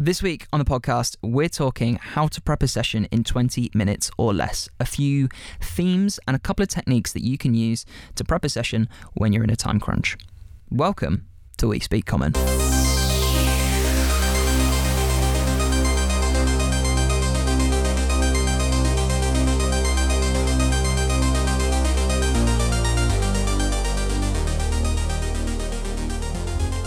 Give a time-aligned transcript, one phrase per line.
[0.00, 4.12] This week on the podcast, we're talking how to prep a session in 20 minutes
[4.16, 4.68] or less.
[4.78, 5.28] A few
[5.60, 9.32] themes and a couple of techniques that you can use to prep a session when
[9.32, 10.16] you're in a time crunch.
[10.70, 11.26] Welcome
[11.56, 12.32] to We Speak Common.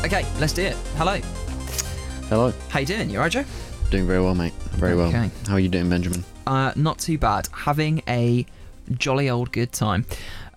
[0.05, 0.77] Okay, let's do it.
[0.95, 1.19] Hello.
[2.31, 2.53] Hello.
[2.69, 3.09] How you doing?
[3.09, 3.43] You alright, Joe?
[3.89, 4.53] Doing very well, mate.
[4.53, 5.09] Very well.
[5.09, 5.29] Okay.
[5.47, 6.23] How are you doing, Benjamin?
[6.47, 7.49] Uh, not too bad.
[7.51, 8.45] Having a
[8.93, 10.05] jolly old good time.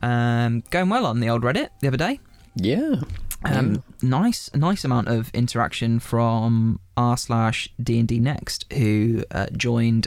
[0.00, 2.20] Um, going well on the old Reddit the other day.
[2.54, 3.00] Yeah.
[3.44, 9.46] Um, nice, nice amount of interaction from r slash D and D next, who uh,
[9.56, 10.06] joined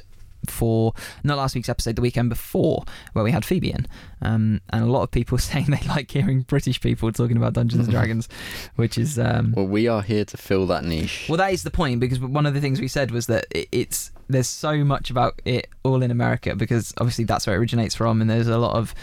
[0.51, 0.93] for
[1.23, 2.83] not last week's episode, the weekend before,
[3.13, 3.87] where we had Phoebe in,
[4.21, 7.85] um, and a lot of people saying they like hearing British people talking about Dungeons
[7.85, 8.27] and Dragons,
[8.75, 11.27] which is um, Well, we are here to fill that niche.
[11.29, 13.67] well, that is the point because one of the things we said was that it,
[13.71, 17.95] it's there's so much about it all in America because obviously that's where it originates
[17.95, 18.93] from, and there's a lot of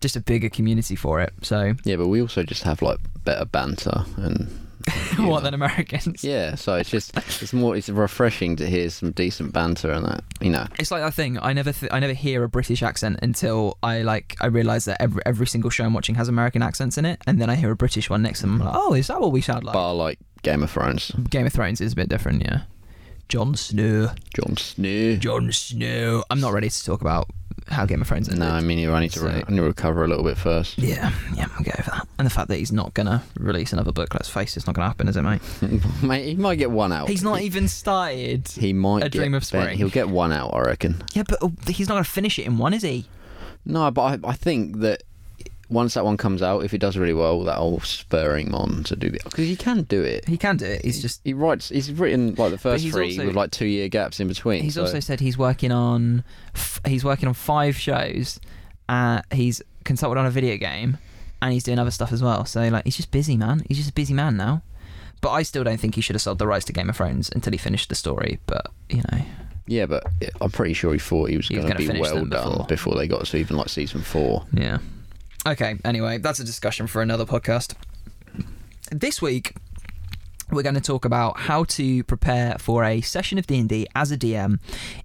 [0.00, 1.32] just a bigger community for it.
[1.42, 4.48] So yeah, but we also just have like better banter and.
[5.18, 6.22] what than Americans?
[6.22, 10.24] Yeah, so it's just it's more it's refreshing to hear some decent banter and that
[10.40, 10.66] you know.
[10.78, 11.38] It's like that thing.
[11.40, 15.00] I never, th- I never hear a British accent until I like, I realize that
[15.00, 17.70] every every single show I'm watching has American accents in it, and then I hear
[17.70, 18.60] a British one next to them.
[18.60, 19.74] I'm like, oh, is that what we sound like?
[19.74, 21.10] Bar like Game of Thrones.
[21.30, 22.62] Game of Thrones is a bit different, yeah.
[23.28, 25.16] Jon Snow, Jon Snow.
[25.16, 26.24] Jon Snow.
[26.30, 27.28] I'm not ready to talk about
[27.68, 28.40] how Game of Thrones ended.
[28.40, 30.38] No, I mean you I need to re- I need to recover a little bit
[30.38, 30.78] first.
[30.78, 32.07] Yeah, yeah, we'll get over that.
[32.18, 34.74] And the fact that he's not gonna release another book, let's face it, it's not
[34.74, 35.40] gonna happen, is it, mate?
[36.02, 37.08] mate, he might get one out.
[37.08, 38.48] He's not even started.
[38.48, 39.04] He might.
[39.04, 39.76] A get- Dream of Spring.
[39.78, 41.02] He'll get one out, I reckon.
[41.14, 43.06] Yeah, but oh, he's not gonna finish it in one, is he?
[43.64, 45.02] No, but I, I think that
[45.70, 48.96] once that one comes out, if it does really well, that'll spur him on to
[48.96, 50.26] do the because he can do it.
[50.26, 50.84] He can do it.
[50.84, 51.20] He's just.
[51.24, 51.68] He writes.
[51.68, 54.64] He's written like the first three also- with like two year gaps in between.
[54.64, 56.24] He's so- also said he's working on.
[56.54, 58.40] f- He's working on five shows.
[58.88, 60.96] Uh, he's consulted on a video game,
[61.40, 62.44] and he's doing other stuff as well.
[62.44, 63.62] So like, he's just busy, man.
[63.68, 64.62] He's just a busy man now.
[65.20, 67.28] But I still don't think he should have sold the rights to Game of Thrones
[67.34, 68.38] until he finished the story.
[68.46, 69.22] But you know,
[69.66, 70.04] yeah, but
[70.40, 72.66] I'm pretty sure he thought he was was going to be well done before.
[72.66, 72.94] before.
[72.94, 74.44] they got to even like season four.
[74.52, 74.78] Yeah.
[75.46, 77.74] Okay, anyway, that's a discussion for another podcast.
[78.90, 79.54] This week
[80.50, 84.16] we're going to talk about how to prepare for a session of D&D as a
[84.16, 84.58] DM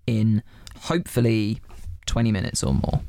[0.07, 0.41] in
[0.81, 1.59] hopefully
[2.05, 3.01] 20 minutes or more.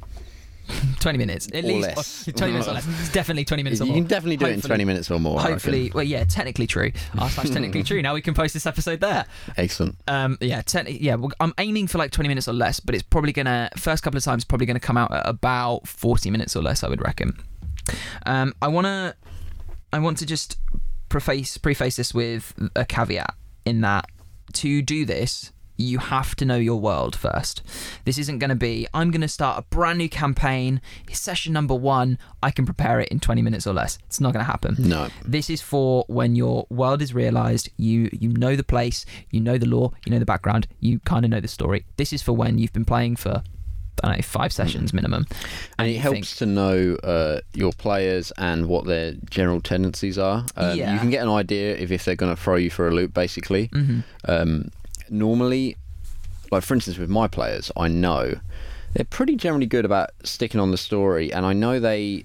[1.00, 2.28] 20 minutes at Or least less.
[2.28, 2.86] or 20 minutes or less.
[3.00, 5.40] It's definitely 20 minutes or You can definitely do it in 20 minutes or more.
[5.40, 6.90] Hopefully, well, yeah, technically true.
[7.18, 8.00] R slash technically true.
[8.02, 9.26] Now we can post this episode there.
[9.56, 9.96] excellent.
[10.08, 11.16] Um, yeah, ten, yeah.
[11.16, 14.16] Well, I'm aiming for like 20 minutes or less, but it's probably gonna first couple
[14.18, 16.82] of times probably gonna come out at about 40 minutes or less.
[16.82, 17.36] I would reckon.
[18.24, 19.14] Um, I wanna,
[19.92, 20.56] I want to just
[21.10, 23.34] preface preface this with a caveat
[23.66, 24.06] in that
[24.54, 25.52] to do this.
[25.76, 27.62] You have to know your world first.
[28.04, 30.80] This isn't going to be, I'm going to start a brand new campaign,
[31.12, 33.98] session number one, I can prepare it in 20 minutes or less.
[34.06, 34.76] It's not going to happen.
[34.78, 35.08] No.
[35.24, 39.58] This is for when your world is realized, you you know the place, you know
[39.58, 41.84] the lore, you know the background, you kind of know the story.
[41.96, 43.42] This is for when you've been playing for
[44.02, 45.24] I don't know, five sessions minimum.
[45.78, 50.44] And it helps think- to know uh, your players and what their general tendencies are.
[50.56, 50.92] Um, Yeah.
[50.92, 53.14] You can get an idea if, if they're going to throw you for a loop,
[53.14, 53.68] basically.
[53.68, 54.02] Mhm.
[54.28, 54.70] Um,
[55.10, 55.76] normally,
[56.50, 58.34] like for instance, with my players, I know
[58.94, 62.24] they're pretty generally good about sticking on the story, and I know they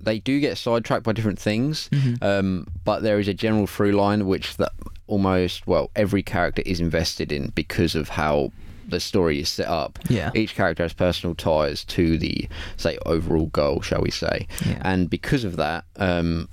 [0.00, 1.88] they do get sidetracked by different things.
[1.90, 2.22] Mm-hmm.
[2.22, 4.72] Um, but there is a general through line which that
[5.06, 8.50] almost well every character is invested in because of how
[8.88, 9.98] the story is set up.
[10.08, 10.30] Yeah.
[10.34, 14.46] Each character has personal ties to the say overall goal, shall we say?
[14.64, 14.80] Yeah.
[14.82, 16.48] And because of that, um,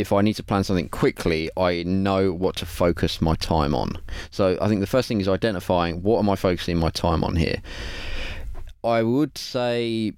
[0.00, 3.98] if I need to plan something quickly, I know what to focus my time on.
[4.30, 7.36] So I think the first thing is identifying what am I focusing my time on
[7.36, 7.62] here.
[8.82, 10.14] I would say,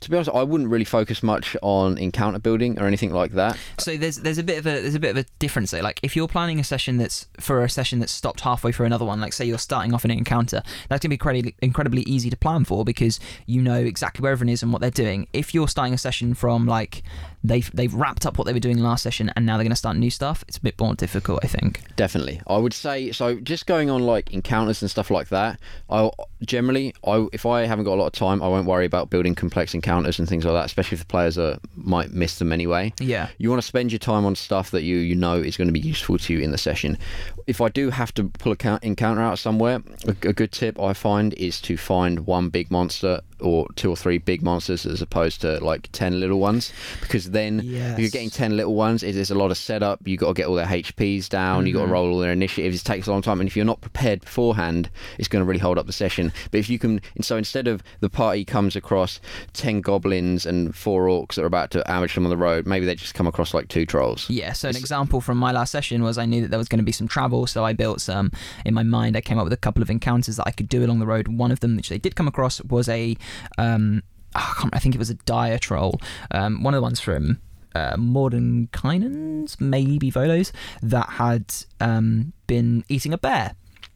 [0.00, 3.58] to be honest, I wouldn't really focus much on encounter building or anything like that.
[3.78, 5.82] So there's there's a bit of a there's a bit of a difference there.
[5.82, 9.04] Like if you're planning a session that's for a session that's stopped halfway for another
[9.04, 12.36] one, like say you're starting off an encounter, that's gonna be incredibly incredibly easy to
[12.36, 15.28] plan for because you know exactly where everyone is and what they're doing.
[15.34, 17.02] If you're starting a session from like
[17.48, 19.96] they've they've wrapped up what they were doing last session and now they're gonna start
[19.96, 21.82] new stuff, it's a bit more difficult, I think.
[21.96, 23.36] Definitely, I would say so.
[23.36, 25.58] Just going on like encounters and stuff like that.
[25.90, 26.10] I
[26.42, 29.34] generally, I if I haven't got a lot of time, I won't worry about building
[29.34, 30.66] complex encounters and things like that.
[30.66, 32.92] Especially if the players are might miss them anyway.
[33.00, 33.28] Yeah.
[33.38, 35.72] You want to spend your time on stuff that you you know is going to
[35.72, 36.98] be useful to you in the session.
[37.46, 40.80] If I do have to pull a count, encounter out somewhere, a, a good tip
[40.80, 45.02] I find is to find one big monster or two or three big monsters as
[45.02, 47.92] opposed to like 10 little ones because then Yes.
[47.92, 50.34] if you're getting 10 little ones it is a lot of setup you got to
[50.34, 51.92] get all their hps down you got to mm-hmm.
[51.92, 54.88] roll all their initiatives it takes a long time and if you're not prepared beforehand
[55.18, 56.32] it's going to really hold up the session.
[56.50, 59.20] But if you can and so instead of the party comes across
[59.52, 62.86] 10 goblins and four orcs that are about to ambush them on the road maybe
[62.86, 64.28] they just come across like two trolls.
[64.30, 66.78] Yeah, so an example from my last session was I knew that there was going
[66.78, 68.30] to be some travel, so I built some
[68.64, 69.16] in my mind.
[69.16, 71.28] I came up with a couple of encounters that I could do along the road.
[71.28, 73.16] One of them, which they did come across, was a,
[73.58, 74.02] um,
[74.34, 76.00] I, can't, I think it was a dire troll.
[76.30, 77.40] Um, one of the ones from
[77.74, 80.52] uh, Mordenkainen's, maybe Volos,
[80.82, 83.54] that had um, been eating a bear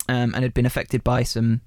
[0.08, 1.60] um, and had been affected by some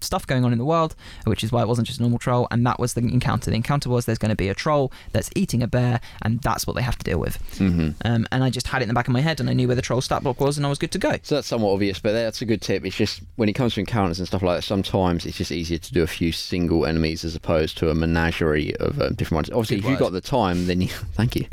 [0.00, 0.94] stuff going on in the world,
[1.24, 2.46] which is why it wasn't just a normal troll.
[2.50, 3.50] And that was the encounter.
[3.50, 6.66] The encounter was there's going to be a troll that's eating a bear, and that's
[6.66, 7.38] what they have to deal with.
[7.58, 7.90] mm-hmm.
[8.04, 9.66] Um, and I just had it in the back of my head, and I knew
[9.66, 11.16] where the troll stat block was, and I was good to go.
[11.22, 12.84] So that's somewhat obvious, but that's a good tip.
[12.84, 15.78] It's just when it comes to encounters and stuff like that, sometimes it's just easier
[15.78, 19.50] to do a few single enemies as opposed to a menagerie of um, different ones.
[19.50, 21.46] Obviously, Good if you've got the time, then you thank you.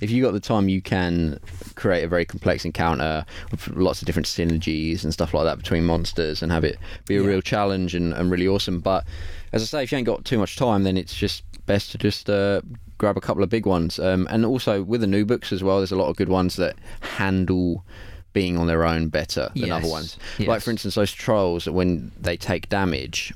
[0.00, 1.38] If you have got the time, you can
[1.74, 5.84] create a very complex encounter with lots of different synergies and stuff like that between
[5.84, 7.28] monsters and have it be a Yeah.
[7.28, 8.80] real challenge and, and really awesome.
[8.80, 9.04] But
[9.52, 11.98] as I say, if you ain't got too much time, then it's just best to
[11.98, 12.60] just uh,
[12.98, 13.98] grab a couple of big ones.
[13.98, 16.56] Um, and also with the new books as well, there's a lot of good ones
[16.56, 17.84] that handle
[18.32, 20.18] being on their own better than other ones.
[20.38, 20.48] Yes.
[20.48, 23.32] Like for instance, those trolls when they take damage.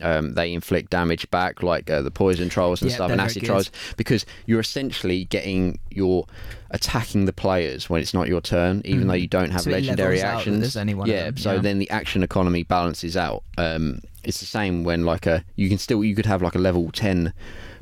[0.00, 3.44] Um, they inflict damage back, like uh, the poison trolls and Yeah, stuff, and acid
[3.44, 6.26] trolls, because you're essentially getting your
[6.72, 9.08] attacking the players when it's not your turn, even Mhm.
[9.08, 11.06] though you don't have So legendary levels out that actions.
[11.06, 11.60] yeah, them, so yeah.
[11.60, 13.42] then the action economy balances out.
[13.58, 16.58] Um, it's the same when like a you can still you could have like a
[16.58, 17.32] level ten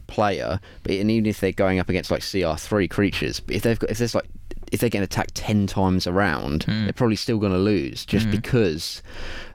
[0.07, 3.63] player, but and even if they're going up against like CR three creatures, but if
[3.63, 4.27] they've got if there's like
[4.73, 6.85] if they're getting attacked ten times around, Mm.
[6.85, 8.33] they're probably still going to lose just Mm.
[8.33, 9.03] because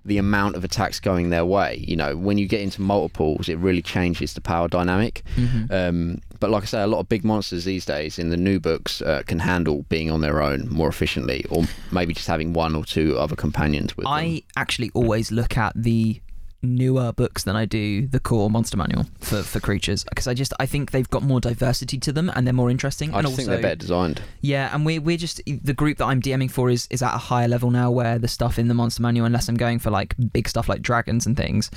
[0.06, 1.84] the amount of attacks going their way.
[1.88, 5.24] You know, when you get into multiples, it really changes the power dynamic.
[5.36, 5.72] Mhm.
[5.72, 8.60] Um, but like I say, a lot of big monsters these days in the new
[8.60, 12.75] books uh, can handle being on their own more efficiently, or maybe just having one
[12.75, 14.13] or two other companions with them.
[14.13, 16.22] I actually always look at the
[16.65, 20.53] newer books than I do the core monster manual for, for creatures because I just
[20.59, 23.13] I think they've got more diversity to them and they're more interesting.
[23.13, 24.21] I and also, think they're better designed.
[24.41, 27.19] Yeah, and we we're just the group that I'm DMing for is is at a
[27.19, 30.15] higher level now where the stuff in the monster manual, unless I'm going for like
[30.33, 31.71] big stuff like dragons and things,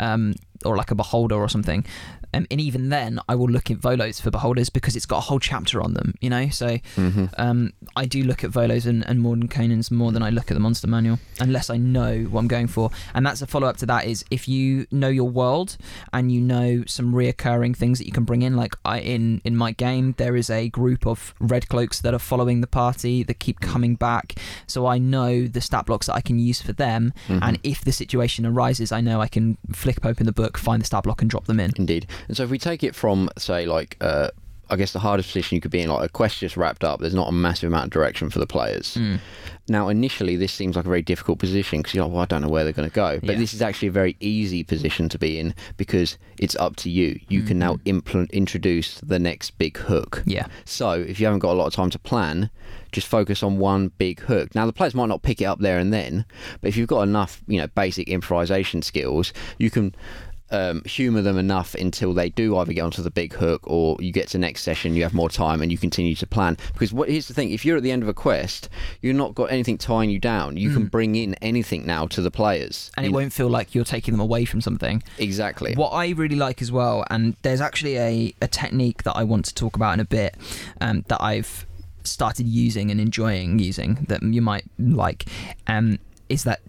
[0.00, 1.84] um, or like a beholder or something.
[2.34, 5.20] Um, and even then, I will look at Volos for beholders because it's got a
[5.20, 6.48] whole chapter on them, you know.
[6.48, 10.50] So hmm um, I do look at Volos and, and Mordenkainen's more than I look
[10.50, 12.90] at the monster manual, unless I know what I'm going for.
[13.14, 15.76] And that's a follow up to that is if you know your world
[16.12, 18.56] and you know some reoccurring things that you can bring in.
[18.56, 22.18] Like I in in my game, there is a group of red cloaks that are
[22.18, 24.34] following the party that keep coming back,
[24.66, 27.12] so I know the stat blocks that I can use for them.
[27.28, 27.40] Mhm.
[27.42, 30.86] And if the situation arises, I know I can flick open the book, find the
[30.86, 31.72] stat block, and drop them in.
[31.76, 32.06] Indeed.
[32.28, 34.28] And so if we take it from, say, like, uh,
[34.70, 37.00] I guess the hardest position you could be in, like a quest just wrapped up,
[37.00, 38.94] there's not a massive amount of direction for the players.
[38.94, 39.18] Mm.
[39.68, 42.40] Now, initially, this seems like a very difficult position because you're like, well, I don't
[42.40, 43.18] know where they're going to go.
[43.20, 43.38] But Yeah.
[43.38, 47.20] this is actually a very easy position to be in because it's up to you.
[47.28, 50.22] You can now impl- introduce the next big hook.
[50.24, 50.46] Yeah.
[50.64, 52.48] So, if you haven't got a lot of time to plan,
[52.92, 54.54] just focus on one big hook.
[54.54, 56.24] Now, the players might not pick it up there and then,
[56.62, 59.94] but if you've got enough, you know, basic improvisation skills, you can
[60.52, 64.12] um, humor them enough until they do either get onto the big hook or you
[64.12, 66.56] get to next session, you have more time and you continue to plan.
[66.72, 68.68] Because what here's the thing: if you're at the end of a quest,
[69.00, 70.56] you've not got anything tying you down.
[70.56, 73.84] You can bring in anything now to the players, And it won't feel like you're
[73.84, 75.02] taking them away from something.
[75.18, 75.74] exactly.
[75.74, 79.46] What I really like as well, and there's actually a, a technique that I want
[79.46, 80.36] to talk about in a bit
[80.80, 81.66] um, that I've
[82.04, 85.26] started using and enjoying using that you might like,
[85.66, 85.98] um,
[86.28, 86.60] is that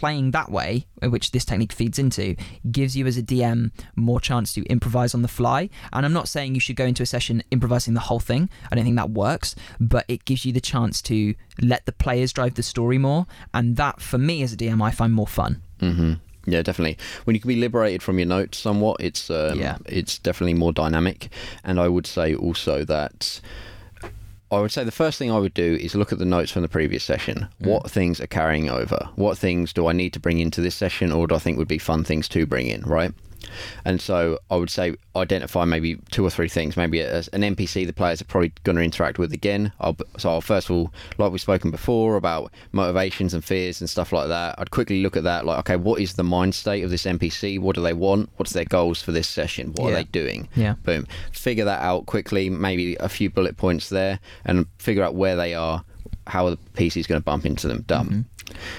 [0.00, 2.36] playing that way, which this technique feeds into,
[2.70, 5.68] gives you as a DM more chance to improvise on the fly.
[5.92, 8.48] And I'm not saying you should go into a session improvising the whole thing.
[8.70, 12.32] I don't think that works, but it gives you the chance to let the players
[12.32, 13.26] drive the story more.
[13.54, 15.62] And that, for me as a DM, I find more fun.
[15.80, 16.12] hmm
[16.46, 16.96] Yeah, definitely.
[17.24, 19.78] When you can be liberated from your notes somewhat, it's um, Yeah.
[19.86, 21.28] it's definitely more dynamic.
[21.64, 23.40] And I would say also that
[24.50, 26.62] I would say the first thing I would do is look at the notes from
[26.62, 27.48] the previous session.
[27.60, 27.66] Mm.
[27.66, 29.08] What things are carrying over?
[29.16, 31.66] What things do I need to bring into this session, or do I think would
[31.66, 32.82] be fun things to bring in?
[32.82, 33.12] Right.
[33.84, 36.76] And so I would say identify maybe two or three things.
[36.76, 39.72] Maybe as an NPC the players are probably going to interact with again.
[39.80, 43.88] I'll, so I'll first of all, like we've spoken before about motivations and fears and
[43.88, 44.56] stuff like that.
[44.58, 45.46] I'd quickly look at that.
[45.46, 47.60] Like, okay, what is the mind state of this NPC?
[47.60, 48.30] What do they want?
[48.36, 49.72] What's their goals for this session?
[49.76, 50.48] What are they doing?
[50.54, 50.74] Yeah.
[50.84, 51.06] Boom.
[51.32, 52.50] Figure that out quickly.
[52.50, 55.84] Maybe a few bullet points there, and figure out where they are.
[56.26, 57.82] How are the PC is going to bump into them.
[57.86, 58.06] Done.
[58.06, 58.22] Mm-hmm.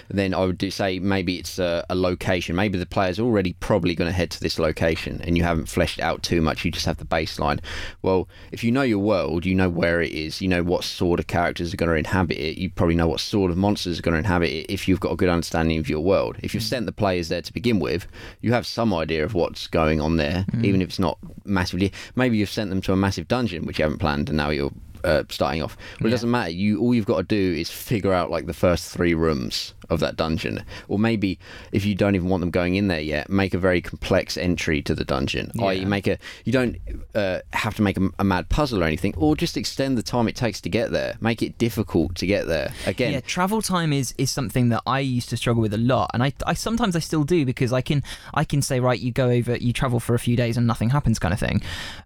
[0.10, 2.56] then I would do say maybe it's a, a location.
[2.56, 6.00] Maybe the player's already probably going to head to this location, and you haven't fleshed
[6.00, 6.63] it out too much.
[6.63, 7.60] You just have the baseline.
[8.01, 10.42] Well, if you know your world, you know where it is.
[10.42, 12.58] You know what sort of characters are going to inhabit it.
[12.58, 14.66] You probably know what sort of monsters are going to inhabit it.
[14.70, 16.68] If you've got a good understanding of your world, if you've mm.
[16.70, 18.08] sent the players there to begin with,
[18.42, 20.63] you have some idea of what's going on there, mm.
[20.63, 21.92] even if it's not massively.
[22.16, 24.72] Maybe you've sent them to a massive dungeon which you haven't planned, and now you're
[25.07, 25.77] uh, starting off.
[25.99, 26.51] Well, it doesn't matter.
[26.51, 29.99] You all you've got to do is figure out like the first three rooms of
[30.01, 31.39] that dungeon, or maybe
[31.71, 34.81] if you don't even want them going in there yet, make a very complex entry
[34.81, 35.49] to the dungeon.
[35.61, 35.85] I.e., Yeah.
[35.85, 36.75] make a you don't
[37.15, 40.27] uh, have to make a, a mad puzzle or anything, or just extend the time
[40.27, 41.15] it takes to get there.
[41.21, 42.73] Make it difficult to get there.
[42.85, 46.11] Again, Yeah, travel time is is something that I used to struggle with a lot,
[46.13, 49.11] and I, I sometimes I still do because I can I can say right, you
[49.11, 51.61] go over, you travel for a few days and nothing happens, kind of thing.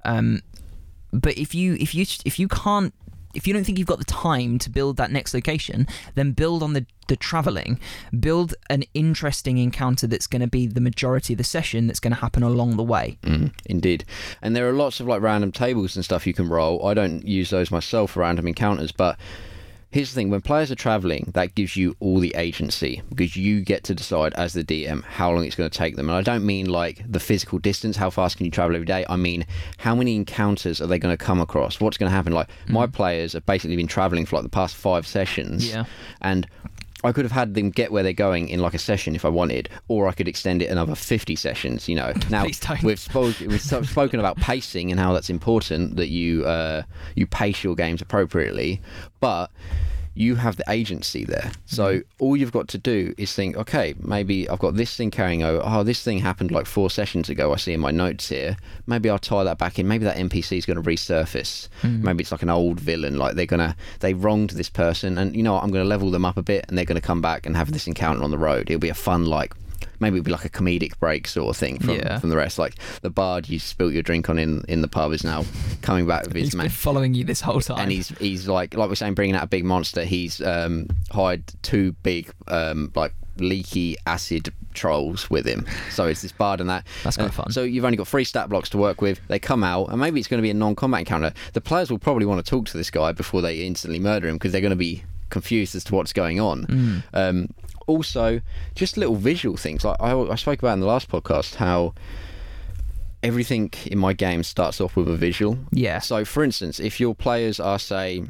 [0.05, 0.41] Um,
[1.11, 2.93] but if you if you if you can't
[3.33, 6.63] if you don't think you've got the time to build that next location, then build
[6.63, 7.77] on the the traveling,
[8.17, 12.13] build an interesting encounter that's going to be the majority of the session that's going
[12.13, 13.17] to happen along the way.
[13.23, 14.05] Mm, indeed.
[14.41, 16.85] And there are lots of like random tables and stuff you can roll.
[16.85, 19.17] I don't use those myself for random encounters, but
[19.91, 23.61] here's the thing when players are traveling, that gives you all the agency because you
[23.61, 26.09] get to decide as the DM how long it's going to take them.
[26.09, 29.05] And I don't mean like the physical distance, how fast can you travel every day?
[29.09, 29.45] I mean,
[29.77, 31.79] how many encounters are they going to come across?
[31.81, 32.33] What's going to happen?
[32.33, 32.93] Like, my mm.
[32.93, 35.69] players have basically been traveling for like the past five sessions.
[35.69, 35.83] Yeah.
[36.21, 36.47] And
[37.03, 39.29] I could have had them get where they're going in like a session if I
[39.29, 42.13] wanted, or I could extend it another 50 sessions, you know.
[42.29, 42.45] Now,
[42.81, 46.83] we've, spoke, we've spoken about pacing and how that's important that you uh,
[47.15, 48.79] you pace your games appropriately,
[49.19, 49.51] but
[50.13, 51.51] you have the agency there.
[51.65, 52.23] So Mm-hmm.
[52.23, 55.61] all you've got to do is think, okay, maybe I've got this thing carrying over.
[55.63, 57.53] Oh, this thing happened like four sessions ago.
[57.53, 58.57] I see in my notes here.
[58.87, 59.87] Maybe I'll tie that back in.
[59.87, 61.69] Maybe that NPC is going to resurface.
[61.81, 62.03] Mm-hmm.
[62.03, 63.17] Maybe it's like an old villain.
[63.17, 65.63] Like they're gonna they wronged this person, and you know what?
[65.63, 67.55] I'm going to level them up a bit, and they're going to come back and
[67.55, 68.69] have this encounter on the road.
[68.69, 69.53] It'll be a fun like.
[70.01, 72.19] Maybe it'd be like a comedic break sort of thing from, Yeah.
[72.19, 72.57] from the rest.
[72.59, 75.45] Like the bard you spilt your drink on in, in the pub is now
[75.81, 77.79] coming back with his He's man been following you this whole time.
[77.79, 81.43] and he's he's like like we're saying bringing out a big monster he's um hired
[81.61, 86.85] two big um like leaky acid trolls with him so it's this bard and that
[87.03, 87.51] That's kinda Uh, fun.
[87.51, 90.19] so you've only got three stat blocks to work with they come out and maybe
[90.19, 92.77] it's going to be a non-combat encounter the players will probably want to talk to
[92.77, 95.95] this guy before they instantly murder him because they're going to be confused as to
[95.95, 97.03] what's going on Mm.
[97.13, 97.47] um
[97.91, 98.41] also
[98.75, 101.93] just little visual things like I, I spoke about in the last podcast how
[103.23, 105.99] everything in my game starts off with a visual yeah.
[105.99, 108.23] so, for instance, if your players are, say,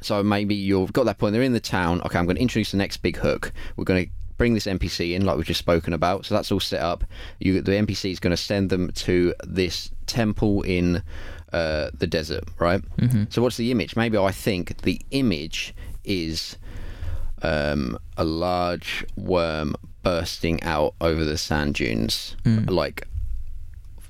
[0.00, 2.00] so maybe you've got that point, they're in the town.
[2.02, 3.52] Okay, I'm going to introduce the next big hook.
[3.76, 6.24] We're going to bring this NPC in, like we've just spoken about.
[6.24, 7.04] So that's all set up.
[7.38, 11.02] You, the NPC is going to send them to this temple in
[11.52, 12.80] uh, the desert, right?
[12.96, 13.24] Mm-hmm.
[13.28, 13.96] So, what's the image?
[13.96, 15.74] Maybe I think the image
[16.04, 16.56] is
[17.42, 23.06] um, a large worm bursting out over the sand dunes, like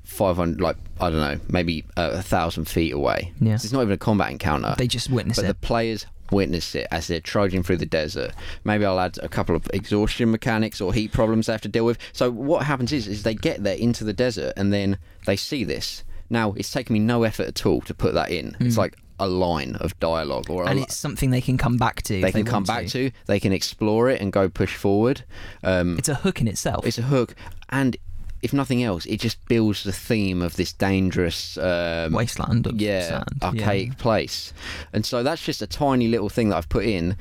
[0.05, 3.33] 500 like i don't know maybe uh, a thousand feet away.
[3.41, 3.55] Yeah.
[3.55, 4.75] It's not even a combat encounter.
[4.77, 5.43] They just witness it.
[5.43, 5.61] but it.
[5.61, 8.33] the players witness it as they're trudging through the desert.
[8.65, 11.85] Maybe i'll add a couple of exhaustion mechanics or heat problems they have to deal
[11.87, 11.99] with.
[12.13, 15.65] So what happens is is they get there into the desert and then they see
[15.65, 16.05] this.
[16.29, 18.57] Now it's taken me no effort at all to put that in.
[18.61, 22.03] It's like a line of dialogue or and li- it's something they can come back
[22.03, 22.21] to.
[22.21, 25.23] they can come back to they can explore it and go push forward
[25.63, 26.87] um, It's a hook in itself.
[26.87, 27.35] it's a hook
[27.69, 27.97] and
[28.43, 33.09] if nothing else it just builds the theme of this dangerous um, Wasteland of yeah
[33.09, 33.39] sand.
[33.43, 34.53] archaic place
[34.95, 37.17] and so that's just a tiny little thing that i've put in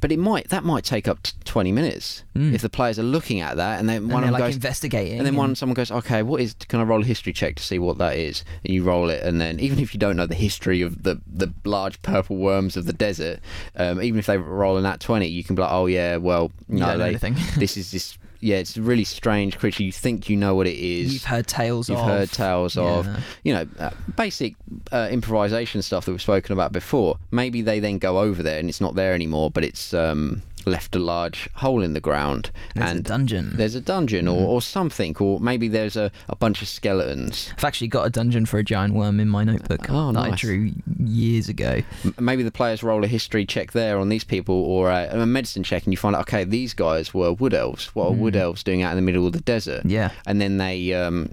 [0.00, 3.40] but it might that might take up to 20 minutes if the players are looking
[3.40, 3.96] at that and then.
[3.96, 5.18] And one of them like goes investigating.
[5.18, 6.54] and then one someone goes, okay, what is?
[6.68, 8.44] Can I roll a history check to see what that is?
[8.64, 11.20] And you roll it, and then even if you don't know the history of the
[11.26, 13.40] the large purple worms of the desert,
[13.76, 16.52] um, even if they roll a nat twenty, you can be like, oh yeah, well,
[16.68, 17.12] no, they,
[17.56, 18.18] this is this.
[18.40, 19.82] Yeah, it's a really strange creature.
[19.82, 21.12] You think you know what it is.
[21.12, 22.06] You've heard tales You've of.
[22.06, 23.08] heard tales of,
[23.44, 24.54] you know, uh, basic
[24.92, 27.18] uh, improvisation stuff that we've spoken about before.
[27.30, 30.96] Maybe they then go over there and it's not there anymore, but it's um, left
[30.96, 32.50] a large hole in the ground.
[32.74, 33.52] There's and a dungeon.
[33.54, 37.52] there's a dungeon or, or something, or maybe there's a, a bunch of skeletons.
[37.56, 40.30] I've actually got a dungeon for a giant worm in my notebook Oh, that I
[40.34, 41.80] drew years ago.
[42.04, 45.26] M- Maybe the players roll a history check there on these people, or a, a
[45.26, 47.94] medicine check, and you find out, okay, these guys were wood elves.
[47.94, 49.84] What are wood elves doing out in the middle of the desert?
[49.86, 50.10] Yeah.
[50.26, 51.32] And then they, um,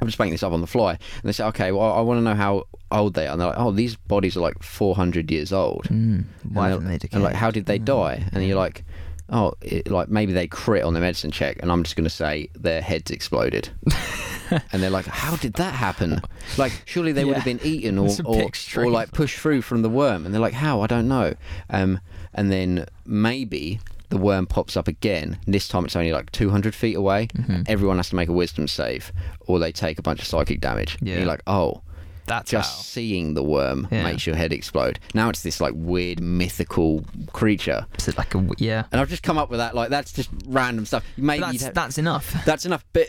[0.00, 2.18] I'm just making this up on the fly, and they say, okay, well, I want
[2.18, 3.32] to know how old they are.
[3.32, 5.84] And they're like, oh, these bodies are like 400 years old.
[5.84, 6.24] Mm.
[6.52, 8.28] Why and, they and like, how did they die?
[8.32, 8.84] And you're like,
[9.30, 12.10] oh, it, like maybe they crit on the medicine check, and I'm just going to
[12.10, 13.70] say their heads exploded.
[14.50, 16.20] and they're like, how did that happen?
[16.58, 19.88] Like, surely they would have been eaten or, or, or like pushed through from the
[19.88, 20.24] worm.
[20.24, 20.80] And they're like, how?
[20.82, 21.34] I don't know.
[21.70, 22.00] Um,
[22.32, 23.80] and then maybe.
[24.14, 25.38] The worm pops up again.
[25.46, 27.26] This time it's only like 200 feet away.
[27.36, 27.62] Mm-hmm.
[27.66, 30.96] Everyone has to make a wisdom save, or they take a bunch of psychic damage.
[31.00, 31.16] And Yeah.
[31.18, 31.82] you're like, oh,
[32.26, 32.82] That's just how.
[32.82, 34.04] seeing the worm Yeah.
[34.04, 34.98] makes your head explode.
[35.14, 38.84] Now it's this like weird mythical creature, Is it like a yeah?
[38.92, 39.74] and I've just come up with that.
[39.74, 41.04] Like that's just random stuff.
[41.18, 42.34] Maybe that's have- that's enough.
[42.46, 42.84] that's enough.
[42.94, 43.08] But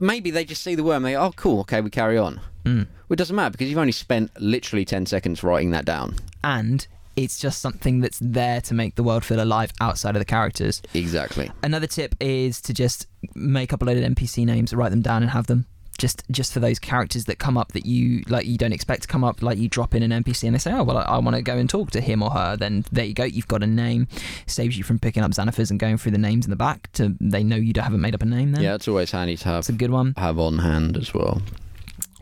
[0.00, 1.02] maybe they just see the worm.
[1.04, 1.60] They go, oh, cool.
[1.60, 2.40] Okay, we carry on.
[2.64, 2.86] Mm.
[3.08, 6.16] Well, it doesn't matter because you've only spent literally 10 seconds writing that down.
[6.42, 10.24] And it's just something that's there to make the world feel alive outside of the
[10.26, 10.80] characters.
[10.94, 11.50] Exactly.
[11.62, 15.22] Another tip is to just make up a load of NPC names, write them down,
[15.22, 15.66] and have them.
[15.98, 19.08] Just, just for those characters that come up that you like, you don't expect to
[19.08, 19.42] come up.
[19.42, 21.42] Like you drop in an NPC and they say, "Oh, well, I, I want to
[21.42, 23.24] go and talk to him or her." Then there you go.
[23.24, 24.08] You've got a name.
[24.46, 26.90] Saves you from picking up Xanathars and going through the names in the back.
[26.94, 28.52] To they know you haven't made up a name.
[28.52, 30.14] Then Yeah, it's always handy to have it's a good one.
[30.16, 31.42] have on hand as well.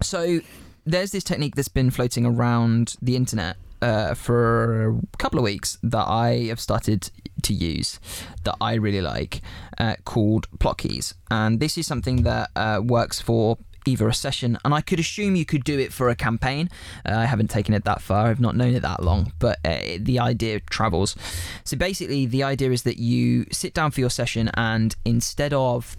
[0.02, 0.40] So
[0.84, 5.78] there's this technique that's been floating around the internet uh, for a couple of weeks
[5.82, 7.10] that I have started
[7.42, 7.98] to use
[8.44, 9.40] that I really like
[9.78, 11.14] uh, called plot keys.
[11.30, 15.36] And this is something that uh, works for either a session and I could assume
[15.36, 16.68] you could do it for a campaign.
[17.06, 18.26] Uh, I haven't taken it that far.
[18.26, 21.16] I've not known it that long, but uh, the idea travels.
[21.64, 25.96] So basically the idea is that you sit down for your session and instead of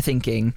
[0.00, 0.54] thinking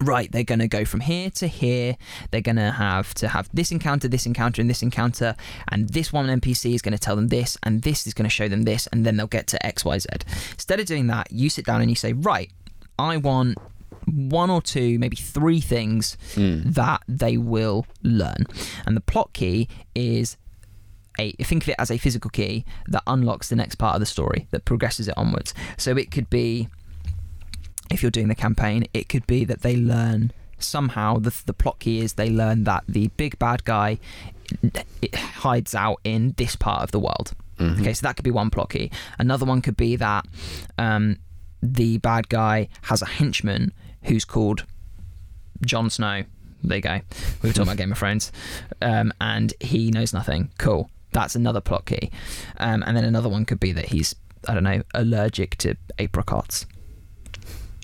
[0.00, 1.96] right they're going to go from here to here.
[2.30, 5.36] They're going to have to have this encounter this encounter and this encounter.
[5.68, 8.30] And this one npc is going to tell them this and this is going to
[8.30, 10.06] show them this and then they'll get to xyz
[10.52, 12.50] instead of doing that you sit down and you say right
[12.98, 13.58] i want
[14.06, 16.60] one or two maybe three things hmm.
[16.64, 18.46] that they will learn.
[18.86, 20.36] And the plot key is
[21.18, 24.06] a think of it as a physical key that unlocks the next part of the
[24.06, 25.54] story that progresses it onwards.
[25.76, 26.68] So it could be
[27.90, 31.78] if you're doing the campaign, it could be that they learn somehow the, the plot
[31.78, 33.98] key is they learn that the big bad guy
[35.02, 37.32] it hides out in this part of the world.
[37.60, 38.90] Okay, so that could be one plot key.
[39.18, 40.26] Another one could be that
[40.76, 41.18] um,
[41.62, 43.72] the bad guy has a henchman
[44.02, 44.64] who's called
[45.64, 46.24] Jon Snow.
[46.62, 47.00] There you go.
[47.42, 48.32] We were talking about Game of Thrones,
[48.82, 50.50] um, and he knows nothing.
[50.58, 50.90] Cool.
[51.12, 52.10] That's another plot key.
[52.56, 54.14] Um, and then another one could be that he's
[54.48, 56.66] I don't know allergic to apricots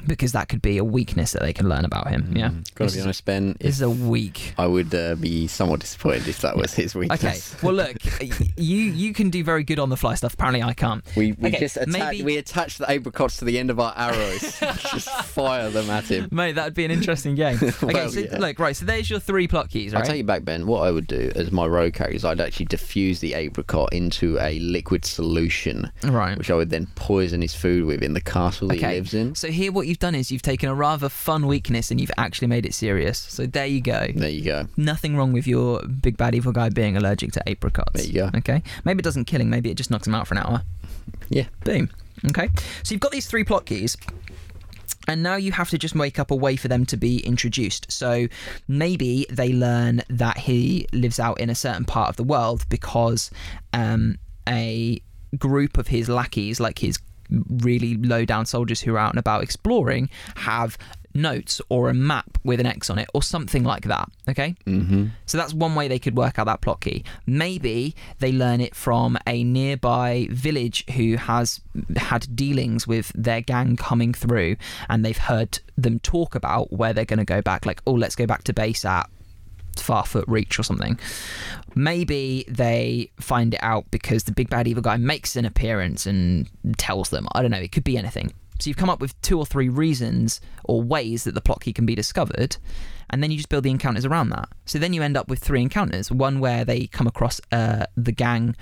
[0.07, 2.37] because that could be a weakness that they can learn about him.
[2.37, 2.49] Yeah.
[2.51, 3.57] Mm, Gotta This be is- honest, Ben.
[3.61, 4.55] This is a weak.
[4.59, 7.55] I would uh, be somewhat disappointed if that was his weakness.
[7.55, 7.67] Okay.
[7.67, 7.97] Well, look,
[8.57, 10.35] you you can do very good on the fly stuff.
[10.35, 11.05] Apparently, I can't.
[11.17, 13.93] We, we Okay, just attach, maybe- we attach the apricots to the end of our
[13.97, 14.41] arrows.
[14.61, 16.29] just fire them at him.
[16.31, 17.57] Mate, that'd be an interesting game.
[17.57, 18.39] Okay, Well, so yeah.
[18.39, 18.77] look, right.
[18.77, 20.67] So there's your three plot keys, I'll take you back, Ben.
[20.67, 24.39] What I would do as my rogue character is I'd actually diffuse the apricot into
[24.39, 26.37] a liquid solution, right.
[26.37, 29.35] which I would then poison his food with in the castle that he lives in.
[29.35, 32.49] So here, what you've done is you've taken a rather fun weakness and you've actually
[32.49, 33.19] made it serious.
[33.19, 34.07] So there you go.
[34.15, 34.67] There you go.
[34.77, 37.93] Nothing wrong with your big bad evil guy being allergic to apricots.
[37.93, 38.31] There you go.
[38.39, 38.63] Okay.
[38.85, 39.51] Maybe it doesn't kill him.
[39.51, 40.63] Maybe it just knocks him out for an hour.
[41.29, 41.47] Yeah.
[41.65, 41.91] Boom.
[42.29, 42.49] Okay.
[42.83, 43.97] So you've got these three plot keys.
[45.09, 47.91] And now you have to just make up a way for them to be introduced.
[47.91, 48.29] So
[48.69, 53.31] maybe they learn that he lives out in a certain part of the world because
[53.73, 55.03] um, a
[55.37, 56.99] group of his lackeys, like his
[57.49, 60.77] really low down soldiers who are out and about exploring, have
[61.15, 64.09] notes or a map with an X on it or something like that.
[64.29, 64.55] Okay.
[64.67, 65.07] Mm-hmm.
[65.27, 67.05] So that's one way they could work out that plot key.
[67.27, 71.61] Maybe they learn it from a nearby village who has
[71.97, 74.57] had dealings with their gang coming through
[74.89, 77.67] and they've heard them talk about where they're going to go back.
[77.67, 79.11] Like, oh, let's go back to base at
[79.77, 80.99] Farfoot Reach or something.
[81.75, 86.49] Maybe they find it out because the big bad evil guy makes an appearance and
[86.79, 87.27] tells them.
[87.33, 87.59] I don't know.
[87.59, 88.33] It could be anything.
[88.61, 91.73] So you've come up with two or three reasons or ways that the plot key
[91.73, 92.59] can be discovered,
[93.09, 94.51] and then you just build the encounters around that.
[94.67, 98.13] So then you end up with three encounters: one where they come across uh, the
[98.13, 98.55] gang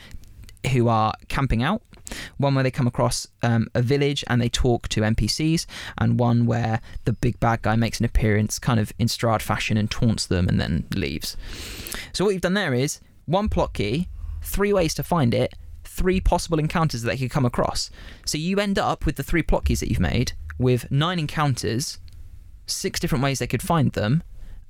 [0.72, 1.82] who are camping out,
[2.36, 5.66] one where they come across um, a village and they talk to NPCs,
[5.98, 9.76] and one where the big bad guy makes an appearance, kind of in Strahd fashion,
[9.76, 11.36] and taunts them and then leaves.
[12.12, 14.08] So what you've done there is one plot key,
[14.42, 17.90] three ways to find it, three possible encounters that they could come across.
[18.24, 21.98] So you end up with the three plot keys that you've made with nine encounters,
[22.66, 24.22] six different ways they could find them,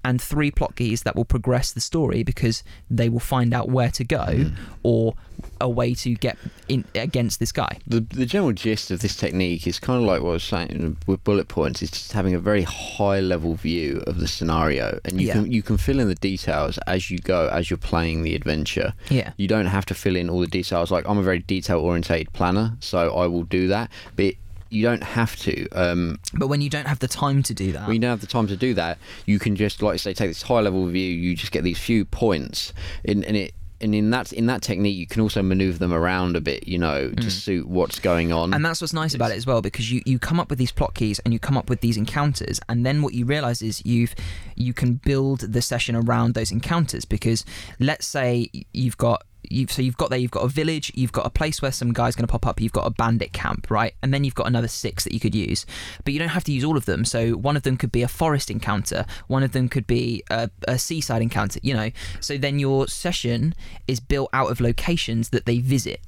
[0.05, 3.91] and three plot keys that will progress the story because they will find out where
[3.91, 4.55] to go hmm.
[4.83, 5.15] or
[5.61, 6.37] a way to get
[6.69, 7.79] in against this guy.
[7.87, 10.97] The, the general gist of this technique is kind of like what I was saying
[11.07, 11.83] with bullet points.
[11.83, 15.35] It's just having a very high level view of the scenario, and you Yeah.
[15.35, 18.95] can you can fill in the details as you go as you're playing the adventure.
[19.11, 19.33] Yeah.
[19.37, 20.91] You don't have to fill in all the details.
[20.91, 23.91] Like I'm a very detail orientated planner, so I will do that.
[24.17, 24.35] But
[24.71, 25.69] you don't have to.
[25.71, 28.21] Um, But when you don't have the time to do that, when you don't have
[28.21, 30.87] the time to do that, you can just, like I say, take this high level
[30.87, 31.11] view.
[31.11, 32.73] You just get these few points,
[33.05, 36.37] in, and it and in that in that technique, you can also maneuver them around
[36.37, 38.51] a bit, you know, to suit what's going on.
[38.51, 38.57] Mm.
[38.57, 40.73] And that's what's nice about it as well, because you, you come up with these
[40.73, 43.85] plot keys and you come up with these encounters, and then what you realize is
[43.87, 44.15] you've
[44.57, 47.05] you can build the session around those encounters.
[47.05, 47.45] Because
[47.79, 51.27] let's say you've got you've so you've got there you've got a village, you've got
[51.27, 53.95] a place where some guy's going to pop up, you've got a bandit camp, right?
[54.03, 55.67] And then you've got another six that you could use,
[56.05, 57.05] but you don't have to use all of them.
[57.05, 60.51] So one of them could be a forest encounter, one of them could be a,
[60.67, 61.91] a seaside encounter, you know.
[62.21, 63.55] So then your session
[63.87, 66.01] is built out of locations that they visit.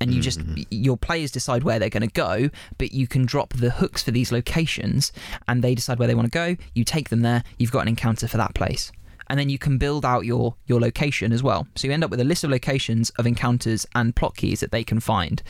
[0.00, 0.62] And you just mm-hmm.
[0.68, 4.10] your players decide where they're going to go but you can drop the hooks for
[4.10, 5.12] these locations
[5.48, 6.56] and they decide where they want to go.
[6.74, 7.42] You take them there.
[7.58, 8.92] You've got an encounter for that place
[9.34, 11.66] and then you can build out your your location as well.
[11.74, 14.70] So you end up with a list of locations of encounters and plot keys that
[14.70, 15.42] they can find.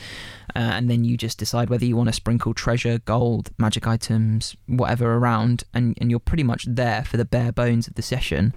[0.56, 4.56] Uh, and then you just decide whether you want to sprinkle treasure gold magic items
[4.68, 8.54] whatever around and, and you're pretty much there for the bare bones of the session.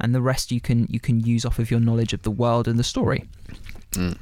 [0.00, 2.66] And the rest you can you can use off of your knowledge of the world
[2.66, 3.28] and the story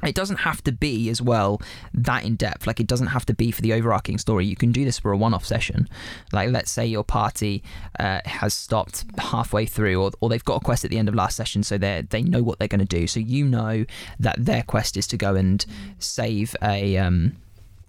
[0.03, 1.61] it doesn't have to be as well
[1.93, 2.67] that in depth.
[2.67, 4.45] Like it doesn't have to be for the overarching story.
[4.45, 5.87] You can do this for a one-off session.
[6.31, 7.63] Like let's say your party
[7.99, 11.15] uh, has stopped halfway through or, or they've got a quest at the end of
[11.15, 13.07] last session so they they know what they're going to do.
[13.07, 13.85] So you know
[14.19, 15.65] that their quest is to go and
[15.99, 17.37] save a um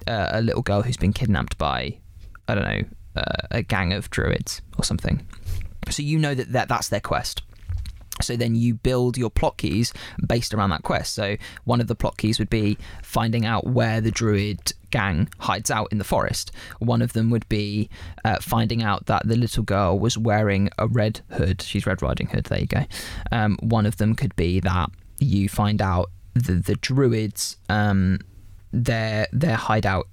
[0.06, 1.94] uh, a little girl who's been kidnapped by
[2.48, 2.82] i don't know
[3.16, 5.26] uh, a gang of druids or something.
[5.88, 7.42] So you know that, that that's their quest
[8.22, 9.92] so then you build your plot keys
[10.26, 11.14] based around that quest.
[11.14, 15.70] So one of the plot keys would be finding out where the druid gang hides
[15.70, 16.52] out in the forest.
[16.78, 17.88] One of them would be
[18.24, 21.62] uh, finding out that the little girl was wearing a red hood.
[21.62, 22.44] She's Red Riding Hood.
[22.44, 22.85] There you go.
[23.33, 28.18] Um, one of them could be that you find out the the druids um,
[28.72, 30.09] their their hideout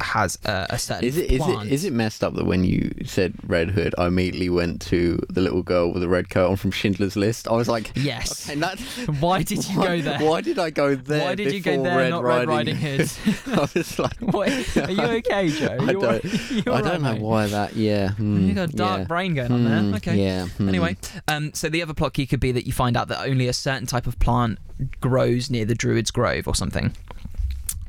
[0.00, 1.66] has a, a certain Is it is plant.
[1.68, 5.20] it is it messed up that when you said Red Hood, I immediately went to
[5.28, 7.46] the little girl with the red coat on from Schindler's List?
[7.46, 8.48] I was like, Yes.
[8.50, 8.80] okay, that,
[9.20, 10.18] Why did you why, go there?
[10.20, 11.24] Why did I go there?
[11.24, 13.10] Why did you go there, Red not Red Riding Hood?
[13.46, 15.76] I was like, What, are you okay, Joe?
[15.80, 17.20] I don't, I right, don't know mate?
[17.22, 17.76] why that.
[17.76, 19.04] Yeah, hmm, You got a dark yeah.
[19.06, 19.96] brain going on Hmm, there.
[19.98, 20.16] Okay.
[20.16, 20.46] Yeah.
[20.46, 20.68] hmm.
[20.68, 20.96] Anyway,
[21.28, 23.52] um, so the other plot key could be that you find out that only a
[23.52, 24.58] certain type of plant
[25.00, 26.92] grows near the Druid's Grove or something.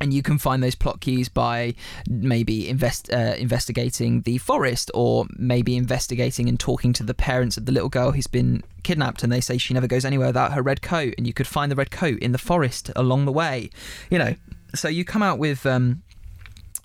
[0.00, 1.74] And you can find those plot keys by
[2.08, 7.66] maybe invest, uh, investigating the forest, or maybe investigating and talking to the parents of
[7.66, 10.62] the little girl who's been kidnapped, and they say she never goes anywhere without her
[10.62, 13.70] red coat, and you could find the red coat in the forest along the way.
[14.10, 14.34] You know,
[14.74, 16.02] so you come out with um,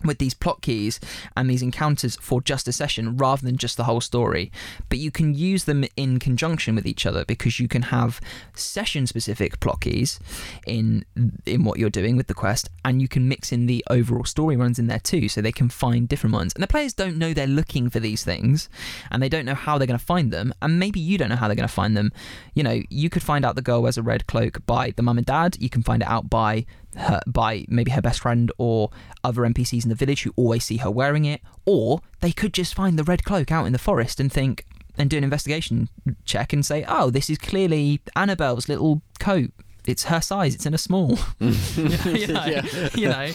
[0.03, 0.99] with these plot keys
[1.35, 4.51] and these encounters for just a session rather than just the whole story.
[4.87, 8.21] But you can use them in conjunction with each other because you can have
[8.53, 10.19] session specific plot keys
[10.65, 11.05] in
[11.45, 14.55] in what you're doing with the quest and you can mix in the overall story
[14.55, 16.53] runs in there too so they can find different ones.
[16.53, 18.69] And the players don't know they're looking for these things
[19.11, 21.35] and they don't know how they're going to find them and maybe you don't know
[21.35, 22.11] how they're going to find them.
[22.53, 25.17] You know, you could find out the girl wears a red cloak by the mum
[25.17, 28.89] and dad, you can find it out by her by maybe her best friend or
[29.23, 32.73] other NPCs in the village who always see her wearing it, or they could just
[32.73, 34.65] find the red cloak out in the forest and think
[34.97, 35.89] and do an investigation
[36.25, 39.51] check and say, "Oh, this is clearly Annabelle's little coat.
[39.89, 40.55] It's her size.
[40.55, 42.89] It's in a small." you, know, Yeah.
[42.95, 43.31] you know.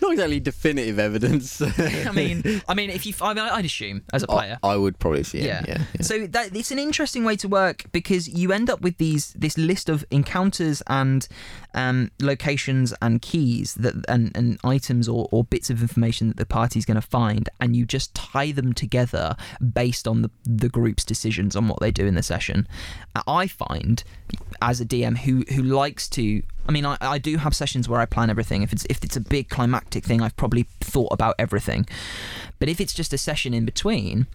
[0.00, 1.60] Not exactly definitive evidence.
[2.06, 4.58] I mean, I mean, if you, I mean, I'd assume as a player.
[4.62, 5.44] I, I would probably see it.
[5.46, 5.62] Yeah.
[5.66, 5.82] Yeah.
[5.94, 6.02] yeah.
[6.02, 9.56] So that it's an interesting way to work because you end up with these this
[9.58, 11.26] list of encounters and
[11.74, 16.46] um, locations and keys that and, and items or, or bits of information that the
[16.46, 19.36] party's going to find, and you just tie them together
[19.74, 22.66] based on the the group's decisions on what they do in the session.
[23.26, 24.02] I find
[24.62, 28.00] as a DM who who likes to I mean, I, I do have sessions where
[28.00, 28.62] I plan everything.
[28.62, 31.86] If it's if it's a big climactic thing, I've probably thought about everything.
[32.58, 34.26] But if it's just a session in between,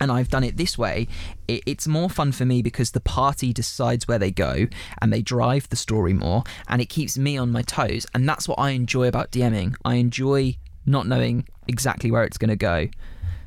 [0.00, 1.06] and I've done it this way,
[1.46, 4.66] it, it's more fun for me because the party decides where they go
[5.00, 8.04] and they drive the story more, and it keeps me on my toes.
[8.14, 9.76] And that's what I enjoy about DMing.
[9.84, 12.88] I enjoy not knowing exactly where it's going to go.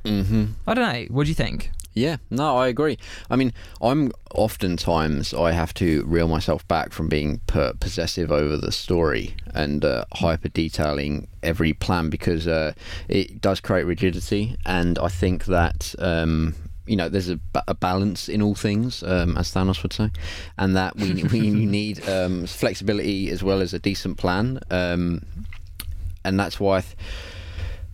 [0.06, 0.46] Mm-hmm.
[0.66, 1.06] I don't know.
[1.14, 1.72] What do you think?
[1.94, 2.98] Yeah, no, I agree.
[3.30, 3.52] I mean,
[3.82, 9.36] I'm oftentimes I have to reel myself back from being per- possessive over the story
[9.54, 12.74] and uh, hyper detailing every plan because uh,
[13.10, 15.94] it does create rigidity, and I think that.
[16.00, 16.56] Um,
[16.88, 20.10] you know, there's a, a balance in all things, um, as Thanos would say,
[20.58, 25.24] and that we we need um, flexibility as well as a decent plan, um,
[26.26, 26.78] and that's why.
[26.78, 26.96] I th-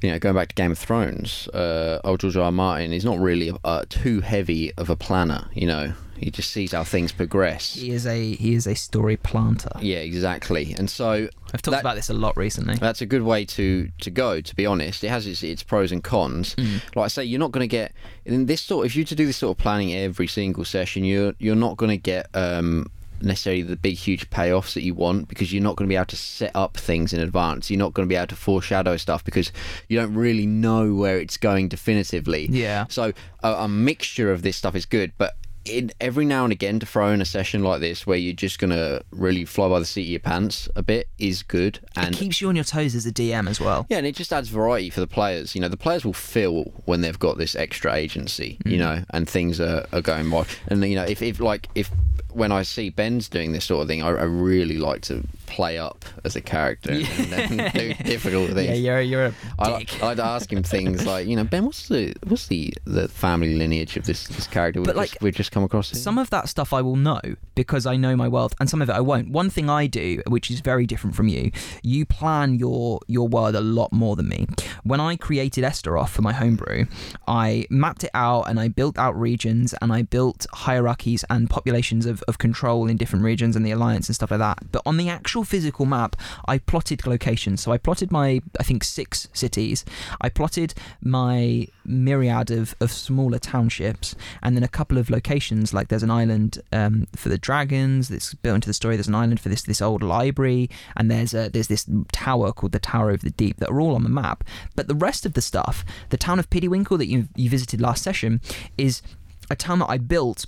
[0.01, 2.43] you know, going back to Game of Thrones, uh, old George R.
[2.45, 2.51] R.
[2.51, 5.47] Martin is not really uh, too heavy of a planner.
[5.53, 7.73] You know, he just sees how things progress.
[7.75, 9.71] He is a he is a story planter.
[9.81, 10.75] Yeah, exactly.
[10.77, 12.75] And so I've talked That- about this a lot recently.
[12.75, 14.39] that's a good way to to go.
[14.41, 16.55] To be honest, it has its, its pros and cons.
[16.95, 17.91] Like I say, you're not going to get
[18.25, 18.86] in this sort.
[18.86, 21.89] If you to do this sort of planning every single session, you're you're not going
[21.91, 22.88] to get um,
[23.21, 26.06] necessarily the big huge payoffs that you want because you're not going to be able
[26.06, 29.23] to set up things in advance you're not going to be able to foreshadow stuff
[29.23, 29.51] because
[29.89, 32.86] you don't really know where it's going definitively Yeah.
[32.89, 35.36] so a, a mixture of this stuff is good but
[35.69, 38.58] in, every now and again to throw in a session like this where you're just
[38.58, 42.15] going to really fly by the seat of your pants a bit is good and
[42.15, 43.86] it keeps you on your toes as a DM as well.
[43.89, 45.56] yeah, and it just adds variety for the players.
[45.56, 48.71] You know, the players will feel when they've got this extra agency, Mm.
[48.71, 50.47] you know, and things are, are going right.
[50.69, 51.91] And, you know, if, if like, if
[52.34, 55.78] when I see Ben's doing this sort of thing, I, I really like to play
[55.78, 58.80] up as a character and, and do difficult things.
[58.80, 60.04] Yeah, you're you're a I, dick.
[60.04, 63.98] I'd ask him things like, you know, Ben, what's the what's the, the family lineage
[63.98, 65.92] of this, this character we've, But, just, like, we've just come across?
[65.92, 66.00] Here?
[66.00, 67.22] Some of that stuff I will know
[67.56, 69.30] because I know my world, and some of it I won't.
[69.30, 73.56] One thing I do, which is very different from you, you plan your your world
[73.56, 74.48] a lot more than me.
[74.84, 76.86] When I created Esteroth for my homebrew,
[77.28, 82.06] I mapped it out and I built out regions and I built hierarchies and populations
[82.06, 84.71] of, of control in different regions and the alliance and stuff like that.
[84.71, 86.15] But on the actual physical map,
[86.47, 87.62] I plotted locations.
[87.62, 89.86] So I plotted my, I think, six cities.
[90.21, 95.88] I plotted my myriad of, of smaller townships and then a couple of locations like
[95.88, 99.39] there's an island um, for the dragons that's built into the story there's an island
[99.39, 103.21] for this this old library and there's a, there's this tower called the tower of
[103.21, 104.43] the deep that are all on the map
[104.75, 108.03] but the rest of the stuff the town of Piddywinkel that you you visited last
[108.03, 108.41] session
[108.77, 109.01] is
[109.49, 110.45] a town that I built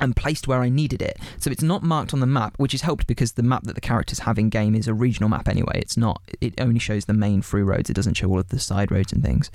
[0.00, 1.18] and placed where I needed it.
[1.38, 3.80] So it's not marked on the map, which is helped because the map that the
[3.80, 5.76] characters have in game is a regional map anyway.
[5.76, 8.58] It's not, it only shows the main through roads, it doesn't show all of the
[8.58, 9.50] side roads and things.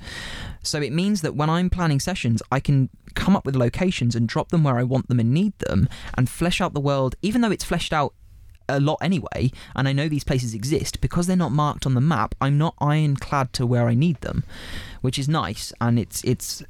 [0.62, 4.28] So it means that when I'm planning sessions, I can come up with locations and
[4.28, 7.40] drop them where I want them and need them and flesh out the world, even
[7.40, 8.14] though it's fleshed out
[8.68, 12.00] a lot anyway, and I know these places exist because they're not marked on the
[12.00, 12.34] map.
[12.40, 14.44] I'm not ironclad to where I need them,
[15.00, 16.62] which is nice, and it's it's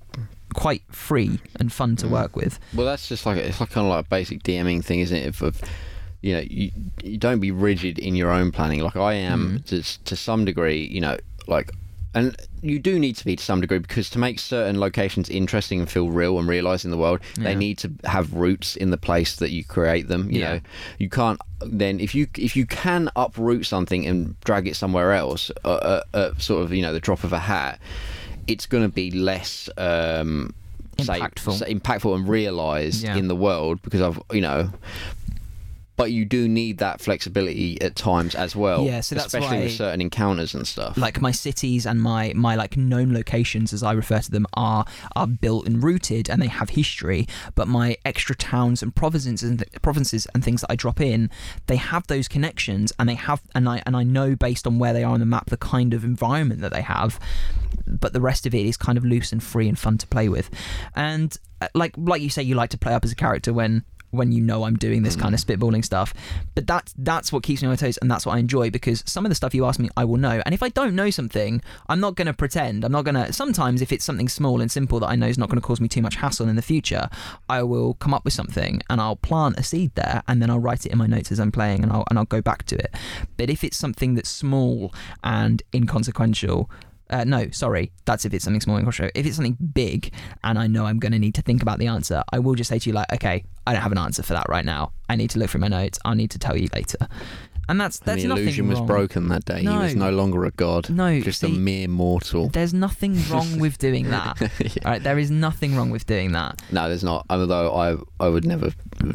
[0.53, 2.59] quite free and fun to work with.
[2.75, 5.41] Well, that's just like it's like kind of like a basic DMing thing, isn't it?
[5.43, 5.61] Of
[6.21, 6.71] you know, you
[7.03, 8.81] you don't be rigid in your own planning.
[8.81, 9.65] Like I am Mm.
[9.67, 10.87] to to some degree.
[10.87, 11.73] You know, like.
[12.15, 15.81] And you do need to be to some degree because to make certain locations interesting
[15.81, 17.45] and feel real and realised in the world, Yeah.
[17.45, 20.31] they need to have roots in the place that you create them.
[20.31, 20.53] You Yeah.
[20.57, 20.61] know,
[20.99, 25.51] you can't then if you if you can uproot something and drag it somewhere else,
[25.65, 27.81] uh, uh, uh, sort of you know the drop of a hat,
[28.53, 30.55] it's going to be less um,
[30.99, 31.59] Impactful.
[31.59, 33.17] say impactful and realised Yeah.
[33.17, 34.71] in the world because I've you know.
[35.95, 38.83] But you do need that flexibility at times as well.
[38.85, 40.97] Yeah, so that's especially why- with certain encounters and stuff.
[40.97, 44.85] like my cities and my my like known locations as I refer to them are
[45.15, 49.63] are built and rooted and they have history but my extra towns and provinces and
[49.83, 51.31] provinces and things that I drop in
[51.67, 54.95] they have those connections and they have and I and I know based on where
[54.95, 57.21] they are on the map the kind of environment that they have
[58.01, 60.29] but the rest of it is kind of loose and free and fun to play
[60.29, 60.51] with
[60.95, 63.85] and uh, like like you say you like to play up as a character when
[64.13, 66.15] when you know I'm doing this kind of spitballing stuff.
[66.55, 69.03] But that's that's what keeps me on my toes, and that's what I enjoy because
[69.07, 70.41] some of the stuff you ask me, I will know.
[70.45, 72.85] And if I don't know something, I'm not going to pretend.
[72.85, 73.33] I'm not going to.
[73.33, 75.81] Sometimes, if it's something small and simple that I know is not going to cause
[75.81, 77.09] me too much hassle in the future,
[77.49, 80.61] I will come up with something and I'll plant a seed there, and then I'll
[80.61, 82.77] write it in my notes as I'm playing, and I'll and I'll go back to
[82.77, 82.95] it.
[83.37, 86.71] But if it's something that's small and inconsequential.
[87.13, 87.93] Uh, no, sorry.
[88.07, 89.13] That's if it's something small and controversial.
[89.15, 91.87] If it's something big and I know I'm going to need to think about the
[91.87, 94.33] answer, I will just say to you, like, okay, I don't have an answer for
[94.33, 94.93] that right now.
[95.11, 95.99] I need to look through my notes.
[96.07, 96.97] I'll need to tell you later.
[97.69, 98.87] And that's And that's the nothing illusion was wrong.
[98.87, 99.63] broken that day.
[99.63, 99.73] No.
[99.73, 100.91] He was no longer a god.
[100.91, 102.49] No, just a mere mortal.
[102.49, 104.41] There's nothing wrong with doing that.
[104.63, 104.69] Yeah.
[104.85, 106.61] All right, there is nothing wrong with doing that.
[106.71, 107.27] No, there's not.
[107.31, 108.71] Although I, I would never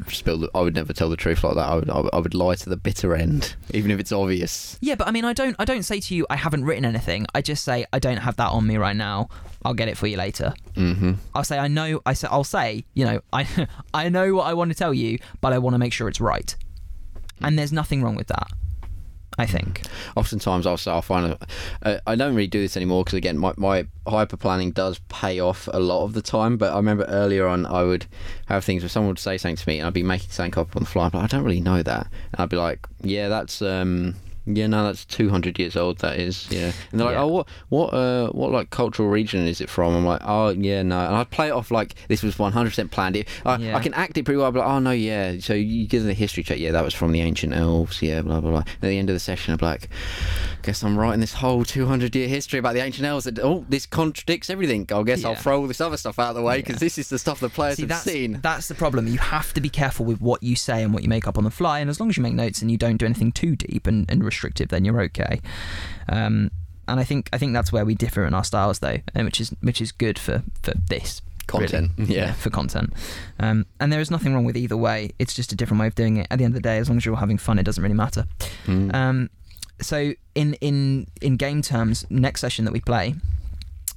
[0.10, 0.40] spill.
[0.40, 1.68] The, I would never tell the truth like that.
[1.68, 4.78] I would, I would, lie to the bitter end, even if it's obvious.
[4.82, 7.26] Yeah, but I mean, I don't I don't say to you I haven't written anything.
[7.34, 9.30] I just say I don't have that on me right now.
[9.66, 10.54] I'll get it for you later.
[10.76, 12.02] hmm I'll say I know.
[12.06, 15.18] I say I'll say you know I I know what I want to tell you,
[15.42, 16.56] but I want to make sure it's right.
[17.42, 18.48] And there's nothing wrong with that.
[19.40, 19.84] I think.
[20.16, 21.34] Oftentimes, I'll say I'll find.
[21.34, 21.48] A,
[21.88, 25.40] uh, I don't really do this anymore because again, my, my hyper planning does pay
[25.40, 26.58] off a lot of the time.
[26.58, 28.08] But I remember earlier on, I would
[28.48, 30.76] have things where someone would say something to me, and I'd be making something up
[30.76, 31.10] on the fly.
[31.10, 34.16] But I don't really know that, and I'd be like, "Yeah, that's um,
[34.48, 36.00] yeah, no, that's two hundred years old.
[36.00, 37.22] That is, yeah." And they're like, Yeah.
[37.24, 40.82] "Oh, what, what, uh, what like cultural region is it from?" I'm like, "Oh, yeah,
[40.84, 43.16] no," and I'd play it off like this was one hundred percent planned.
[43.18, 43.78] It, I, Yeah.
[43.78, 44.48] I can act it pretty well.
[44.48, 46.60] I'd like, "Oh no, yeah." So you give them the history check.
[46.60, 48.02] Yeah, that was from the ancient elves.
[48.02, 48.60] Yeah, blah blah blah.
[48.60, 49.90] And at the end of the session, I'm be like,
[50.64, 53.28] "Guess I'm writing this whole two hundred year history about the ancient elves.
[53.28, 54.88] And, oh, this contradicts everything.
[54.94, 56.80] I guess I'll throw all this other stuff out of the way because Yeah.
[56.86, 59.08] this is the stuff the players See, have that's seen." that's the problem.
[59.08, 61.44] You have to be careful with what you say and what you make up on
[61.44, 61.80] the fly.
[61.80, 64.10] And as long as you make notes and you don't do anything too deep and,
[64.10, 65.42] and restrictive, then you're okay.
[66.10, 66.52] Um,
[66.88, 69.42] and I think I think that's where we differ in our styles, though, and which
[69.42, 72.16] is which is good for for this Content, really.
[72.16, 72.34] yeah.
[72.34, 72.94] for content.
[73.40, 75.12] Um, and there is nothing wrong with either way.
[75.18, 76.28] It's just a different way of doing it.
[76.30, 77.82] At the end of the day, as long as you're all having fun, it doesn't
[77.82, 78.26] really matter.
[78.66, 78.94] Mm.
[78.94, 79.30] Um,
[79.80, 83.16] so in in in game terms, next session that we play,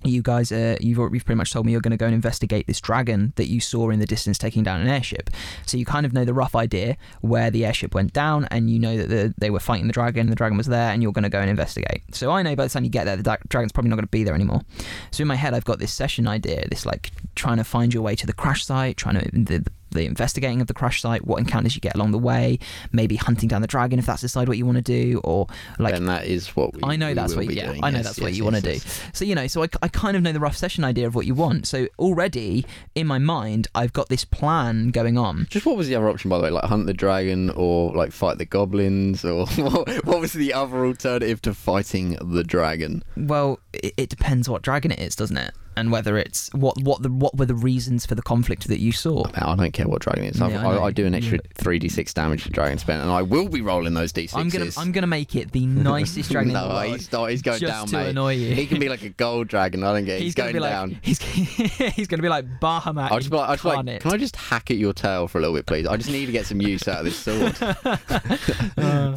[0.02, 2.66] you guys are you've you've pretty much told me you're going to go and investigate
[2.66, 5.30] this dragon that you saw in the distance taking down an airship.
[5.66, 8.78] So you kind of know the rough idea where the airship went down, and you
[8.78, 10.28] know that the, they were fighting the dragon.
[10.28, 12.02] The dragon was there, and you're going to go and investigate.
[12.12, 14.10] So I know by the time you get there, the dragon's probably not going to
[14.10, 14.62] be there anymore.
[15.10, 18.02] So in my head, I've got this session idea, this like trying to find your
[18.02, 21.38] way to the crash site, trying to the, the investigating of the crash site, what
[21.38, 22.58] encounters you get along the way,
[22.92, 25.46] maybe hunting down the dragon if that's decide what you want to do, or
[25.78, 27.84] like and that is what we, I know we that's what yeah doing.
[27.84, 28.84] I know Yes, that's what you yes, want to yes.
[28.84, 29.10] do.
[29.12, 31.26] So you know, so I, I kind of know the rough session idea of what
[31.26, 31.66] you want.
[31.66, 35.46] So already in my mind, I've got this plan going on.
[35.50, 36.50] Just what was the other option, by the way?
[36.50, 40.86] Like hunt the dragon, or like fight the goblins, or what, what was the other
[40.86, 43.02] alternative to fighting the dragon?
[43.16, 45.54] Well, it, it depends what dragon it is, doesn't it?
[45.76, 48.92] And whether it's what what the what were the reasons for the conflict that you
[48.92, 49.24] saw.
[49.34, 50.40] I don't care what dragon it is.
[50.40, 50.76] I, Yeah, I.
[50.76, 53.48] I, I do an extra three d six damage to dragon spent, and I will
[53.48, 56.62] be rolling those d 6s I'm gonna I'm gonna make it the nicest dragon no,
[56.62, 56.96] in the world.
[56.96, 57.30] he's not.
[57.30, 58.08] He's going just down, to mate.
[58.10, 58.54] annoy you.
[58.54, 59.82] He can be like a gold dragon.
[59.84, 60.20] I don't get.
[60.20, 60.22] it.
[60.22, 60.98] He's, gonna be down.
[61.02, 63.10] he's he's gonna be like Bahamut.
[63.10, 65.40] I'll just like, I'll just like, can I just hack at your tail for a
[65.40, 65.86] little bit, please?
[65.86, 67.54] I just need to get some use out of this sword,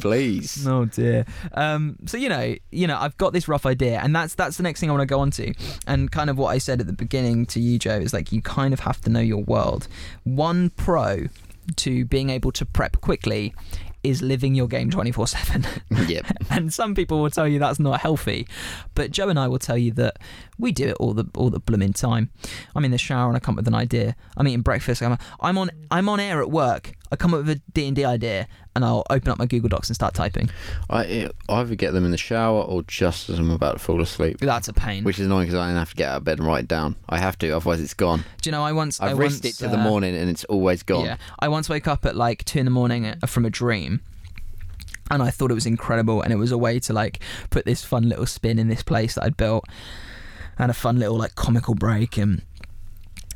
[0.00, 0.66] please.
[0.66, 1.24] Oh dear.
[1.52, 4.62] Um, so you know, you know, I've got this rough idea, and that's that's the
[4.62, 5.52] next thing I want to go on to.
[5.86, 8.40] And kind of what I said at the beginning to you, Joe, is like you
[8.40, 9.88] kind of have to know your world.
[10.22, 11.26] One pro
[11.76, 13.52] to being able to prep quickly
[14.04, 15.66] is living your game 24 7
[16.06, 16.26] Yep.
[16.50, 18.46] and some people will tell you that's not healthy
[18.94, 20.18] but joe and i will tell you that
[20.58, 22.30] we do it all the all the blooming time.
[22.76, 24.14] I'm in the shower and i come up with an idea.
[24.36, 25.02] I'm eating breakfast.
[25.02, 26.92] I'm, I'm on i'm on air at work.
[27.10, 29.94] I come up with a d&d idea and i'll open up my google docs and
[29.94, 30.50] start typing
[30.90, 34.00] I I either get them in the shower or just as I'm about to fall
[34.00, 36.24] asleep, that's a pain which is annoying because I don't have to get out of
[36.24, 36.96] bed and write it down.
[37.08, 38.24] I have to, otherwise it's gone.
[38.40, 40.28] do you know i once I've I risked once, it to the uh, morning and
[40.28, 41.04] it's always gone.
[41.04, 44.00] Yeah, I once woke up at like two in the morning uh, from a dream,
[45.10, 47.84] and I thought it was incredible, and it was a way to like put this
[47.84, 49.64] fun little spin in this place that I'd built,
[50.58, 52.42] and a fun little like comical break, and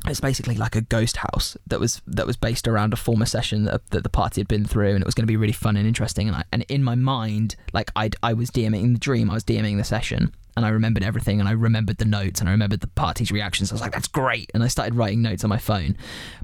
[0.07, 3.65] it's basically like a ghost house that was that was based around a former session
[3.65, 5.75] that, that the party had been through, and it was going to be really fun
[5.75, 9.29] and interesting, and I, and in my mind, like I I was DMing the dream,
[9.29, 10.33] I was DMing the session.
[10.57, 13.71] And I remembered everything, and I remembered the notes, and I remembered the party's reactions.
[13.71, 15.95] I was like, "That's great!" And I started writing notes on my phone.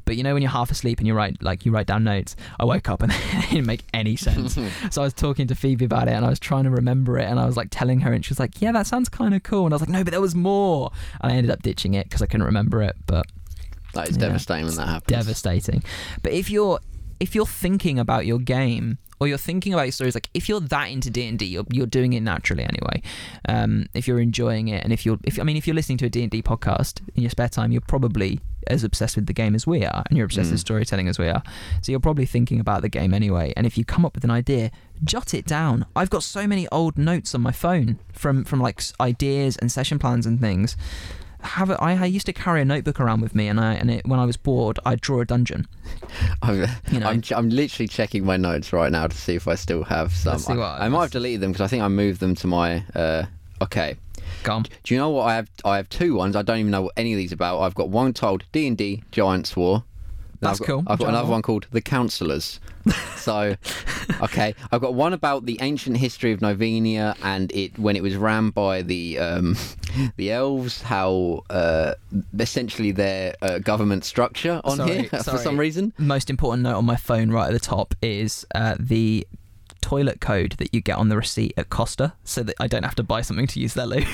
[0.05, 2.37] But you know when you're half asleep and you write like you write down notes,
[2.57, 4.57] I woke up and it didn't make any sense.
[4.89, 7.25] so I was talking to Phoebe about it and I was trying to remember it
[7.25, 9.43] and I was like telling her and she was like, "Yeah, that sounds kind of
[9.43, 11.93] cool." And I was like, "No, but there was more." And I ended up ditching
[11.95, 12.95] it because I couldn't remember it.
[13.07, 13.25] But
[13.95, 14.27] That is Yeah.
[14.27, 15.17] devastating when that happens.
[15.17, 15.83] devastating.
[16.21, 16.79] But if you're
[17.21, 20.59] if you're thinking about your game or you're thinking about your stories, like if you're
[20.59, 23.01] that into D and D, you're you're doing it naturally anyway.
[23.47, 26.05] Um, if you're enjoying it, and if you're, if I mean, if you're listening to
[26.07, 29.33] a D and D podcast in your spare time, you're probably as obsessed with the
[29.33, 30.67] game as we are, and you're obsessed with Mm.
[30.67, 31.41] storytelling as we are.
[31.81, 33.53] So you're probably thinking about the game anyway.
[33.55, 34.69] And if you come up with an idea,
[35.03, 35.85] jot it down.
[35.95, 39.99] I've got so many old notes on my phone from from like ideas and session
[39.99, 40.75] plans and things.
[41.45, 43.89] Have it, I, I used to carry a notebook around with me, and I and
[43.91, 45.67] it, when I was bored, I'd draw a dungeon.
[46.41, 47.07] I'm, You know.
[47.07, 50.41] I'm, I'm literally checking my notes right now to see if I still have some.
[50.47, 52.83] I, what- I might have deleted them because I think I moved them to my.
[52.93, 53.25] Uh,
[53.61, 53.95] okay.
[54.43, 54.63] Go on.
[54.83, 55.49] Do you know what I have?
[55.63, 56.35] I have two ones.
[56.35, 57.61] I don't even know what any of these are about.
[57.61, 59.83] I've got one titled D and D Giants War.
[60.45, 60.83] That's I've got, cool.
[60.87, 62.59] I've got another one called The Counselors.
[63.17, 63.55] so,
[64.21, 68.15] okay, I've got one about the ancient history of Novenia and it when it was
[68.15, 69.57] ran by the um,
[70.17, 70.81] the elves.
[70.83, 71.93] How uh,
[72.39, 75.93] essentially their uh, government structure on Sorry, here for some reason.
[75.97, 79.25] Most important note on my phone right at the top is uh, the
[79.81, 82.95] toilet code that you get on the receipt at Costa, so that I don't have
[82.95, 84.01] to buy something to use their loo.
[84.01, 84.05] Do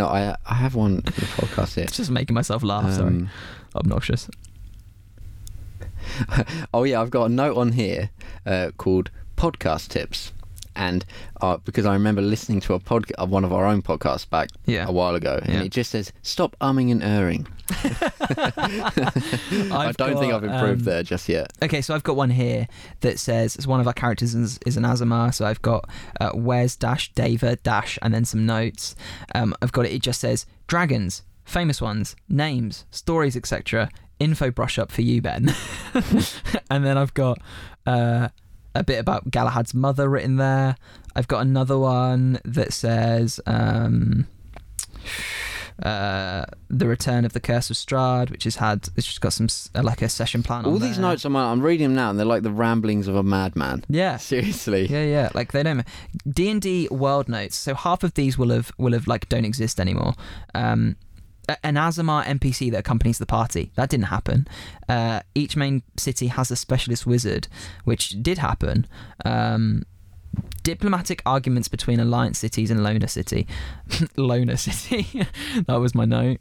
[0.00, 1.84] you know, I I have one for the podcast here.
[1.84, 2.92] It's just making myself laugh.
[2.92, 3.30] sorry, Um,
[3.74, 4.28] obnoxious.
[6.74, 8.10] oh yeah, I've got a note on here
[8.44, 10.32] uh, called podcast tips,
[10.74, 11.04] and
[11.40, 14.48] uh, because I remember listening to a pod, uh, one of our own podcasts back
[14.66, 14.86] Yeah.
[14.86, 15.62] a while ago, and Yeah.
[15.62, 17.46] it just says stop umming and erring.
[19.72, 21.52] I don't think I've improved um, there just yet.
[21.62, 22.68] Okay, so I've got one here
[23.00, 25.34] that says it's one of our characters is, is an Aasimar.
[25.34, 25.88] So I've got
[26.20, 28.94] uh, Wes dash Dava dash and then some notes.
[29.34, 29.92] Um, I've got it.
[29.92, 33.90] It just says dragons, famous ones, names, stories, etc.
[34.18, 35.54] Info brush up for you, Ben.
[36.70, 37.38] and then I've got
[37.86, 38.28] uh,
[38.74, 40.76] a bit about Galahad's mother written there.
[41.14, 43.40] I've got another one that says.
[43.46, 44.26] Um,
[45.82, 49.48] uh, the return of the curse of Strahd, which has had, it's just got some
[49.74, 50.64] uh, like a session plan.
[50.64, 51.02] All these there.
[51.02, 53.84] notes I'm I'm reading them now, and they're like the ramblings of a madman.
[53.88, 54.16] Yeah.
[54.16, 54.86] Seriously.
[54.86, 55.30] Yeah, yeah.
[55.34, 55.84] Like they don't
[56.26, 57.56] D and D world notes.
[57.56, 60.14] So half of these will have will have like don't exist anymore.
[60.54, 60.96] Um,
[61.62, 63.72] an Aasimar NPC that accompanies the party.
[63.76, 64.48] That didn't happen.
[64.88, 67.48] Uh, each main city has a specialist wizard,
[67.84, 68.86] which did happen.
[69.24, 69.84] Um,
[70.62, 73.46] diplomatic arguments between alliance cities and loner city.
[74.16, 75.26] loner city.
[75.66, 76.40] that was my note.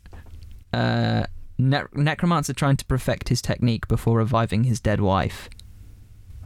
[0.73, 1.25] Uh,
[1.57, 5.49] ne- necromancer trying to perfect his technique before reviving his dead wife.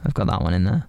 [0.06, 0.88] I've got that one in there.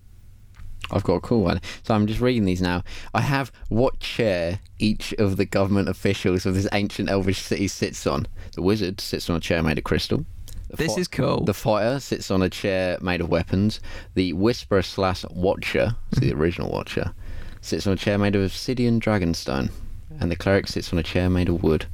[0.90, 1.60] I've got a cool one.
[1.82, 2.82] So I'm just reading these now.
[3.14, 8.06] I have what chair each of the government officials of this ancient elvish city sits
[8.06, 8.26] on.
[8.54, 10.24] The wizard sits on a chair made of crystal.
[10.68, 11.44] The This fi- is cool.
[11.44, 13.80] The fighter sits on a chair made of weapons.
[14.14, 17.12] The whisperer slash watcher, so the original watcher,
[17.60, 19.70] sits on a chair made of obsidian dragonstone.
[20.18, 21.86] And the cleric sits on a chair made of wood.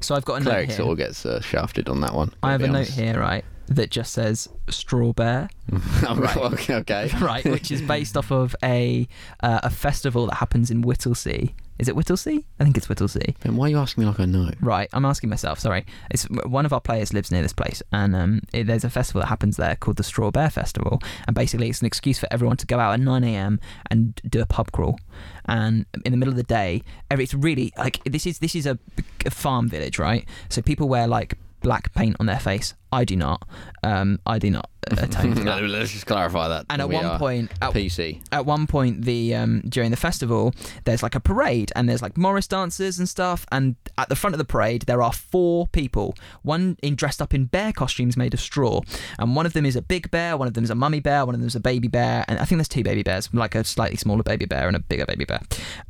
[0.00, 0.76] So I've got a note Cleric here.
[0.76, 2.32] sort of gets uh, shafted on that one.
[2.42, 5.48] I have a be note here, right, that just says straw bear.
[6.02, 6.36] Right.
[6.36, 7.10] okay, okay.
[7.20, 9.08] right, which is based off of a
[9.40, 11.54] uh, a festival that happens in Whittlesey.
[11.78, 12.44] Is it Whittlesey?
[12.60, 13.34] I think it's Whittlesey.
[13.42, 14.50] Ben, why are you asking me like I know?
[14.60, 15.58] Right, I'm asking myself.
[15.58, 18.90] Sorry, it's one of our players lives near this place, and um, it, there's a
[18.90, 22.28] festival that happens there called the Straw Bear Festival, and basically it's an excuse for
[22.30, 23.58] everyone to go out at 9 a.m.
[23.90, 25.00] and do a pub crawl,
[25.46, 28.66] and in the middle of the day, every, it's really like this is this is
[28.66, 28.78] a,
[29.26, 30.28] a farm village, right?
[30.50, 32.74] So people wear like black paint on their face.
[32.92, 33.42] I do not.
[33.82, 35.62] Um, I do not atone to No, that.
[35.68, 36.66] Let's just clarify that.
[36.70, 38.20] And at We one are point, at, PC.
[38.30, 40.54] at one point the um during the festival
[40.84, 44.34] there's like a parade and there's like morris dancers and stuff and at the front
[44.34, 48.34] of the parade there are four people one in dressed up in bear costumes made
[48.34, 48.80] of straw
[49.18, 51.24] and one of them is a big bear one of them is a mummy bear
[51.24, 53.54] one of them is a baby bear and i think there's two baby bears like
[53.54, 55.40] a slightly smaller baby bear and a bigger baby bear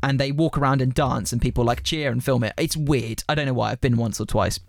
[0.03, 3.23] and they walk around and dance and people like cheer and film it it's weird
[3.29, 4.61] i don't know why i've been once or twice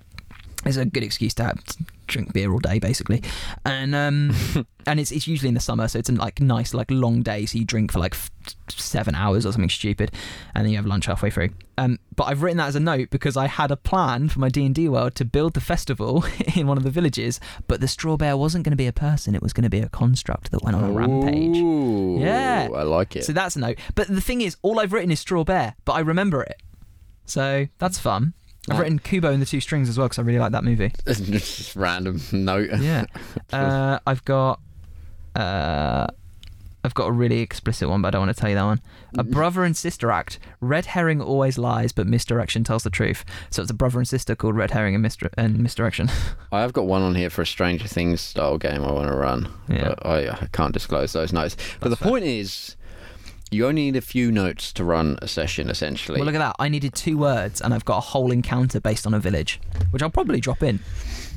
[0.65, 3.23] it's a good excuse to have to drink beer all day basically.
[3.65, 4.33] And um
[4.87, 7.45] and it's, it's usually in the summer so it's a like nice like long day
[7.45, 8.31] so you drink for like f-
[8.69, 10.11] seven hours or something stupid
[10.53, 11.49] and then you have lunch halfway through.
[11.77, 14.49] Um but i've written that as a note because i had a plan for my
[14.49, 16.23] d&d world to build the festival
[16.55, 19.35] in one of the villages but the straw bear wasn't going to be a person
[19.35, 21.57] it was going to be a construct that went on a rampage.
[22.21, 22.69] Yeah.
[22.73, 23.25] I like it.
[23.25, 23.79] so that's a note.
[23.95, 26.61] But the thing is all i've written is straw bear but i remember it.
[27.25, 28.33] So that's fun
[28.69, 30.91] I've written Kubo and the Two Strings as well because I really like that movie.
[31.05, 32.69] just random note.
[32.79, 33.05] Yeah.
[33.53, 34.59] Uh, I've got
[35.35, 36.07] uh,
[36.85, 38.79] I've got a really explicit one, but I don't want to tell you that one.
[39.17, 40.37] A brother and sister act.
[40.61, 43.25] Red herring always lies, but misdirection tells the truth.
[43.49, 46.09] So it's a brother and sister called Red Herring and, misdir- and Misdirection.
[46.51, 49.15] I have got one on here for a Stranger Things style game I want to
[49.15, 49.51] run.
[49.67, 49.89] Yeah.
[49.89, 51.57] But I, I can't disclose those notes.
[51.79, 52.75] But That's the point is,
[53.55, 56.19] you only need a few notes to run a session, essentially.
[56.19, 56.55] well, look at that.
[56.59, 59.59] I needed two words, and I've got a whole encounter based on a village,
[59.91, 60.79] which I'll probably drop in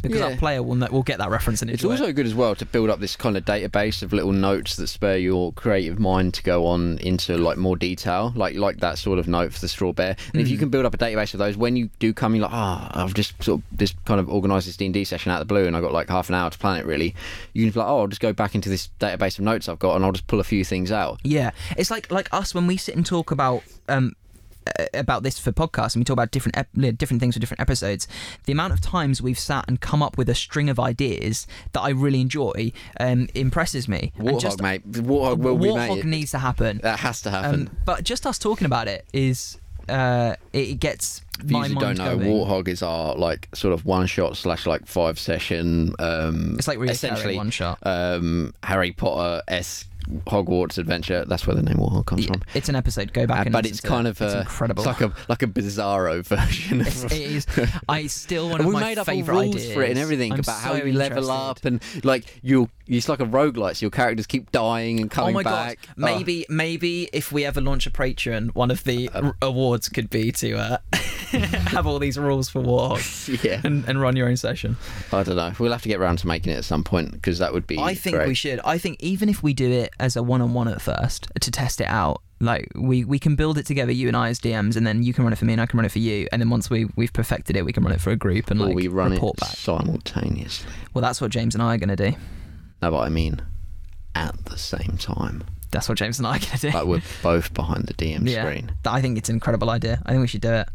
[0.01, 0.27] because Yeah.
[0.29, 2.01] our player will know, will get that reference and It's enjoy it.
[2.01, 4.87] also good as well to build up this kind of database of little notes that
[4.87, 9.19] spur your creative mind to go on into like more detail, like like that sort
[9.19, 10.15] of note for the straw bear.
[10.33, 10.61] And if you Mm.
[10.61, 13.13] can build up a database of those, when you do come, you're like, ah, I've
[13.13, 15.53] just sort of just kind of organised this D and D session out of the
[15.53, 16.87] blue, and I've got like half an hour to plan it.
[16.87, 17.17] Really,
[17.53, 19.81] you can be like, oh, I'll just go back into this database of notes I've
[19.81, 21.19] got, and I'll just pull a few things out.
[21.25, 24.13] Yeah, it's like like us when we sit and talk about um
[24.93, 28.07] about this for podcasts and we talk about different ep- different things for different episodes.
[28.45, 31.81] The amount of times we've sat and come up with a string of ideas that
[31.81, 34.13] I really enjoy um, impresses me.
[34.19, 36.81] And Warthog, just- mate, Warthog will be Warthog needs to happen.
[36.83, 37.69] That has to happen.
[37.69, 39.57] Um, but just us talking about it is
[39.89, 42.29] uh, it, gets my you don't know, going.
[42.29, 45.95] Warthog is our like sort of one shot slash like five session.
[45.99, 47.79] Um, It's like really essentially one shot.
[47.85, 49.88] um, Harry Potter esque
[50.27, 51.25] Hogwarts adventure.
[51.27, 52.43] That's where the name Warthog comes Yeah, from.
[52.55, 53.13] it's an episode.
[53.13, 54.11] Go back Uh, and but it's kind it.
[54.11, 54.83] of it's uh, incredible.
[54.89, 56.81] It's like a like a bizarro version.
[56.81, 57.47] It's- of it is.
[57.89, 59.73] I still one of we my made up all favorite rules ideas.
[59.75, 62.71] for it and everything I'm about how so you level up and like you.
[62.91, 65.79] It's like a roguelike, so your characters keep dying and coming oh my back.
[65.89, 65.95] god!
[65.99, 70.33] Maybe, maybe if we ever launch a Patreon, one of the r- awards could be
[70.33, 70.79] to uh,
[71.33, 72.99] have all these rules for Oh,
[73.43, 73.61] yeah.
[73.63, 74.79] and, and run your own session.
[75.13, 75.53] I don't know.
[75.59, 77.79] We'll have to get around to making it at some point because that would be.
[77.79, 78.29] I think great.
[78.29, 78.59] we should.
[78.65, 81.87] I think even if we do it as a one-on-one at first to test it
[81.89, 85.03] out, like we we can build it together, you and I as DMs, and then
[85.03, 86.51] you can run it for me and I can run it for you, and then
[86.51, 88.75] once we we've perfected it, we can run it for a group and Or like
[88.77, 89.51] we run report it back.
[89.57, 90.71] simultaneously.
[90.95, 92.13] Well, that's what James and I are gonna do.
[92.83, 93.43] No, but I mean,
[94.15, 96.71] at the same time, That's what James and I are gonna do.
[96.71, 98.73] like we're both behind the DM yeah, screen.
[98.87, 100.01] I think it's an incredible idea.
[100.07, 100.69] I think we should do it.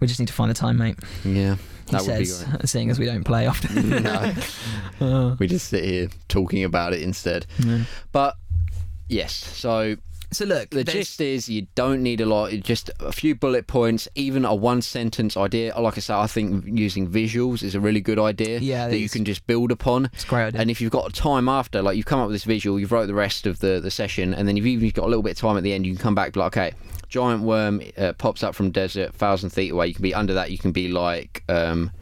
[0.00, 0.96] We just need to find the time, mate.
[1.24, 1.54] Yeah,
[1.86, 2.68] He that would be says, great.
[2.68, 3.90] seeing as we don't play often.
[4.02, 4.32] no,
[5.00, 7.46] Uh, we just sit here talking about it instead.
[7.58, 7.80] yeah.
[8.12, 8.36] But
[9.08, 9.96] yes, so
[10.32, 12.50] So look, the there's- gist is you don't need a lot.
[12.62, 15.78] Just a few bullet points, even a one sentence idea.
[15.78, 18.58] Like I say, I think using visuals is a really good idea.
[18.58, 20.06] Yeah, that you can just build upon.
[20.12, 20.60] It's a great idea.
[20.60, 23.06] And if you've got time after, like you've come up with this visual, you've wrote
[23.06, 25.38] the rest of the, the session, and then you've even got a little bit of
[25.38, 26.72] time at the end, you can come back and be like, okay,
[27.08, 29.86] giant worm uh, pops up from desert, thousand feet away.
[29.86, 30.50] You can be under that.
[30.50, 31.44] You can be like.
[31.48, 31.92] Um,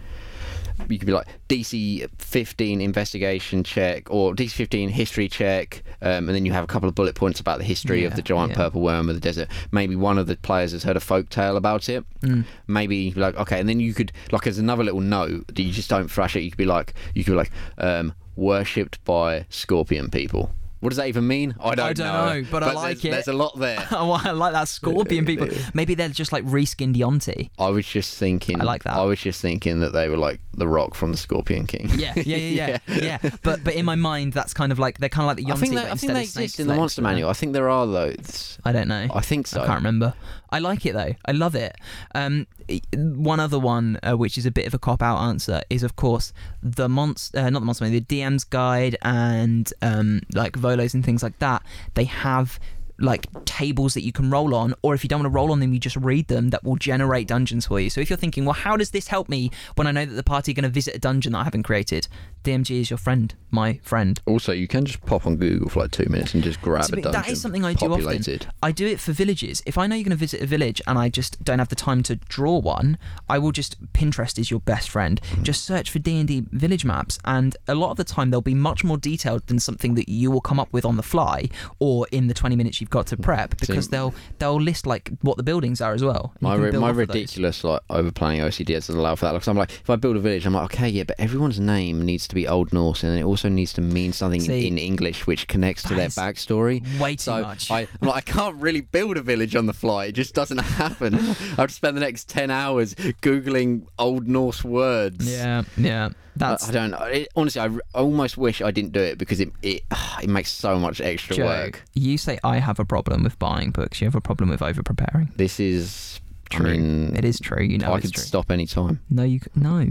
[0.89, 6.31] you could be like DC 15 investigation check or DC 15 history check, um, and
[6.31, 8.57] then you have a couple of bullet points about the history of the giant yeah.
[8.57, 9.49] purple worm of the desert.
[9.71, 12.05] Maybe one of the players has heard a folk tale about it.
[12.21, 12.45] Mm.
[12.67, 15.91] Maybe like okay, and then you could like as another little note that you just
[15.91, 16.43] don't thrash it.
[16.43, 20.53] You could be like you could be like um, worshipped by scorpion people.
[20.83, 21.55] What does that even mean?
[21.61, 23.11] I don't, don't know, but I like there's, it.
[23.13, 23.87] There's a lot there.
[23.93, 25.47] I like that scorpion people.
[25.75, 27.53] Maybe they're just like reskinned Yuan-ti.
[27.57, 28.61] I was just thinking.
[28.61, 28.97] I like that.
[28.97, 31.89] I was just thinking that they were like the Rock from the Scorpion King.
[31.95, 33.31] Yeah, yeah, yeah, yeah, yeah.
[33.45, 35.57] But but in my mind, that's kind of like they're kind of like the Yuan-ti.
[35.57, 37.31] I think but they, I instead think they of exist in the Monster uh, Manual.
[37.31, 38.59] I think there are those.
[38.65, 39.07] I don't know.
[39.15, 39.63] I think so.
[39.63, 40.15] I can't remember.
[40.53, 41.15] I like it though.
[41.25, 41.77] I love it.
[42.15, 42.47] Um,
[42.95, 45.97] one other one, uh, which is a bit of a cop out answer, is of
[45.97, 46.33] course
[46.63, 51.23] the monster, uh, not the monster, the DM's guide and um, like Volo's and things
[51.23, 51.63] like that.
[51.95, 52.61] They have
[53.03, 55.61] like tables that you can roll on, or if you don't want to roll on
[55.61, 57.91] them, you just read them that will generate dungeons for you.
[57.91, 60.23] So if you're thinking, well, how does this help me when I know that the
[60.23, 62.09] party are going to visit a dungeon that I haven't created?
[62.45, 64.21] DMG is your friend, my friend.
[64.27, 66.95] Also, you can just pop on Google for like two minutes and just grab So
[66.95, 67.13] a dungeon.
[67.13, 68.43] that is something I do populated.
[68.43, 68.53] often.
[68.63, 69.63] I do it for villages.
[69.67, 71.77] If I know you're going to visit a village and I just don't have the
[71.77, 72.99] time to draw one,
[73.29, 75.21] I will just Pinterest is your best friend.
[75.25, 75.43] Hmm.
[75.43, 78.41] Just search for D and D village maps, and a lot of the time they'll
[78.41, 81.49] be much more detailed than something that you will come up with on the fly
[81.79, 83.23] or in the 20 minutes you've got to mm.
[83.23, 86.33] prep because they'll they'll list like what the buildings are as well.
[86.41, 89.33] My, my ridiculous like over planning OCD doesn't allow for that.
[89.33, 92.05] Because I'm like, if I build a village, I'm like, okay, yeah, but everyone's name
[92.05, 95.27] needs to be Old Norse, and it also needs to mean something See, in English
[95.27, 96.83] which connects to their backstory.
[97.01, 97.71] way too so much.
[97.71, 100.07] I, I'm like, I can't really build a village on the fly.
[100.07, 101.15] It just doesn't happen.
[101.15, 105.29] I have to spend the next ten hours googling Old Norse words.
[105.29, 106.11] Yeah, yeah.
[106.35, 107.05] I, That's I don't know.
[107.05, 109.83] It, honestly, I, almost wish I didn't do it because it it,
[110.23, 111.83] it makes so much extra work.
[111.95, 114.01] You say I have a problem with buying books.
[114.01, 115.33] You have a problem with over preparing.
[115.37, 116.21] This is
[116.53, 116.67] True.
[116.69, 117.63] I mean, It is true.
[117.63, 118.23] You know I could true.
[118.23, 119.01] stop any time.
[119.09, 119.91] No, you no.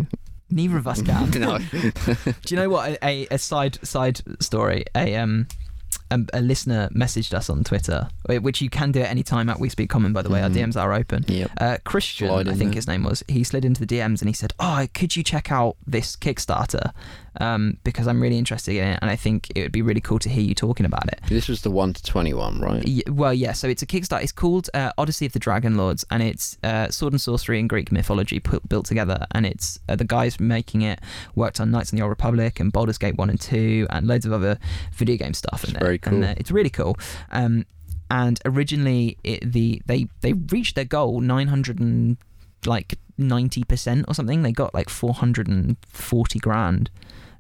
[0.50, 1.30] Neither of us can.
[1.40, 1.58] no.
[1.74, 2.92] Do you know what?
[2.92, 4.86] A, a, a side side story.
[4.96, 5.48] A um.
[6.12, 9.60] A, a listener messaged us on Twitter, which you can do at any time at
[9.60, 10.14] We Speak Common.
[10.14, 10.56] By the way, our Mhm.
[10.74, 11.26] DMs are open.
[11.28, 11.52] Yep.
[11.60, 12.76] Uh, Christian, Slide I think there.
[12.76, 13.24] his name was.
[13.28, 16.92] He slid into the DMs and he said, "Oh, could you check out this Kickstarter?
[17.40, 20.20] Um, because I'm really interested in it, and I think it would be really cool
[20.20, 22.84] to hear you talking about it." This was the one to twenty one, right?
[22.86, 23.54] Y- well, yeah.
[23.54, 24.22] So it's a Kickstarter.
[24.22, 27.70] It's called uh, Odyssey of the Dragon Lords, and it's uh, sword and sorcery and
[27.70, 29.26] Greek mythology put, built together.
[29.32, 31.00] And it's uh, the guys making it
[31.34, 34.26] worked on Knights in the Old Republic and Baldur's Gate one and two, and loads
[34.26, 34.60] of other
[34.92, 35.64] video game stuff.
[35.64, 36.00] In very.
[36.04, 36.24] And, cool.
[36.26, 36.98] uh, it's really cool.
[37.32, 37.66] Um,
[38.10, 42.18] and originally, it, the they they reached their goal nine hundred and
[42.66, 44.42] like ninety percent or something.
[44.42, 46.90] They got like four hundred and forty grand.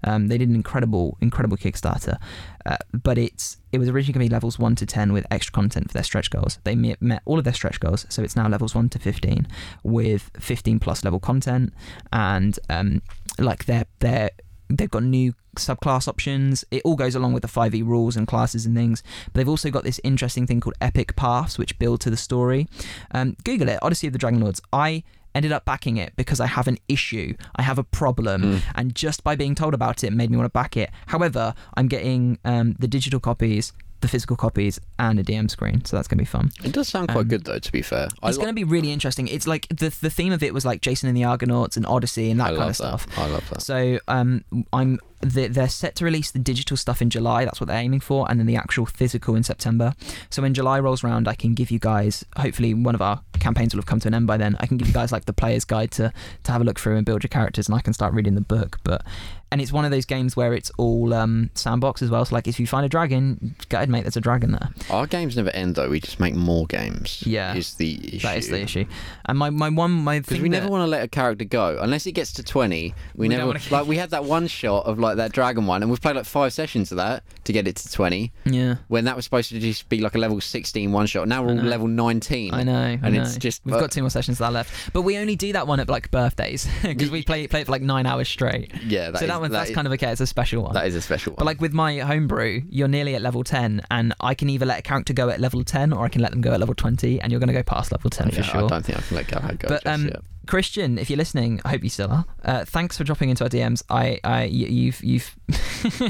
[0.03, 2.17] Um, they did an incredible, incredible Kickstarter,
[2.65, 5.53] uh, but it's it was originally going to be levels one to ten with extra
[5.53, 6.59] content for their stretch goals.
[6.63, 9.47] They met, met all of their stretch goals, so it's now levels one to fifteen
[9.83, 11.73] with fifteen plus level content,
[12.11, 13.01] and um,
[13.37, 14.31] like they're
[14.69, 16.63] they've got new subclass options.
[16.71, 19.03] It all goes along with the 5e rules and classes and things.
[19.25, 22.67] But they've also got this interesting thing called epic paths, which build to the story.
[23.11, 24.61] Um, Google it, Odyssey of the Dragon Lords.
[24.71, 25.03] I
[25.33, 27.35] ended up backing it because I have an issue.
[27.55, 28.41] I have a problem.
[28.41, 28.61] Mm.
[28.75, 30.91] And just by being told about it made me want to back it.
[31.07, 35.85] However, I'm getting um, the digital copies, the physical copies, and a DM screen.
[35.85, 36.51] So that's going to be fun.
[36.63, 37.59] It does sound quite Um, good though.
[37.59, 39.27] To be fair, I It's going to be really interesting.
[39.27, 42.29] It's like the the theme of it was like Jason and the Argonauts and Odyssey
[42.31, 43.07] and that I kind of stuff.
[43.07, 43.17] that.
[43.19, 43.61] I love that.
[43.61, 44.43] So um,
[44.73, 47.45] I'm they- they're set to release the digital stuff in July.
[47.45, 49.93] That's what they're aiming for, and then the actual physical in September.
[50.31, 52.25] So when July rolls around, I can give you guys.
[52.37, 54.55] Hopefully, one of our campaigns will have come to an end by then.
[54.59, 56.11] I can give you guys like the player's guide to
[56.43, 58.41] to have a look through and build your characters, and I can start reading the
[58.41, 58.79] book.
[58.83, 59.03] But
[59.51, 62.23] and it's one of those games where it's all um, sandbox as well.
[62.25, 64.01] So like, if you find a dragon, go ahead, mate.
[64.03, 64.69] There's a dragon there.
[64.89, 65.89] Our games never end though.
[65.89, 67.23] We just make more games.
[67.25, 67.53] Yeah.
[67.55, 68.19] is the issue.
[68.19, 68.85] That is the issue.
[69.25, 71.77] And my my one my Because we that- never want to let a character go
[71.81, 72.93] unless it gets to twenty.
[73.15, 75.81] We, We never wanna- like we had that one shot of like that dragon one,
[75.81, 78.31] and we've played like five sessions of that to get it to twenty.
[78.45, 78.75] yeah.
[78.87, 81.27] When that was supposed to just be like a level 16 one shot.
[81.27, 82.53] Now we're I all level nineteen.
[82.53, 83.21] I know, I and know.
[83.21, 85.51] it's just we've uh, got two more sessions of that left, but we only do
[85.53, 88.71] that one at like birthdays because we play play it for like nine hours straight.
[88.85, 89.11] yeah.
[89.11, 90.11] That so that that that's is- kind of okay.
[90.11, 90.73] It's a special one.
[90.73, 91.37] that is a special one.
[91.39, 94.79] But like with my homebrew, you're nearly at level ten, and I can either let
[94.79, 97.19] a character go at level ten or I can let them go at level twenty,
[97.21, 98.63] and you're going to go past level ten Yeah, for sure.
[98.65, 99.67] I don't think I can let Galahad go.
[99.67, 100.11] But um.
[100.47, 102.25] Christian, if you're listening, I hope you still are.
[102.43, 103.83] Uh, thanks for dropping into our DMs.
[103.91, 105.35] I, I, y- you've, you've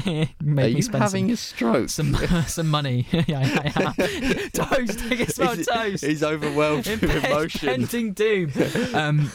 [0.06, 1.90] made are me you spend having a stroke?
[1.90, 3.06] some, some, some money.
[3.26, 3.92] yeah, I am.
[4.50, 5.00] toast.
[5.02, 6.04] I can smell He's- toast.
[6.04, 7.68] He's overwhelmed with emotion.
[7.68, 8.52] Impending doom.
[8.94, 9.30] Um,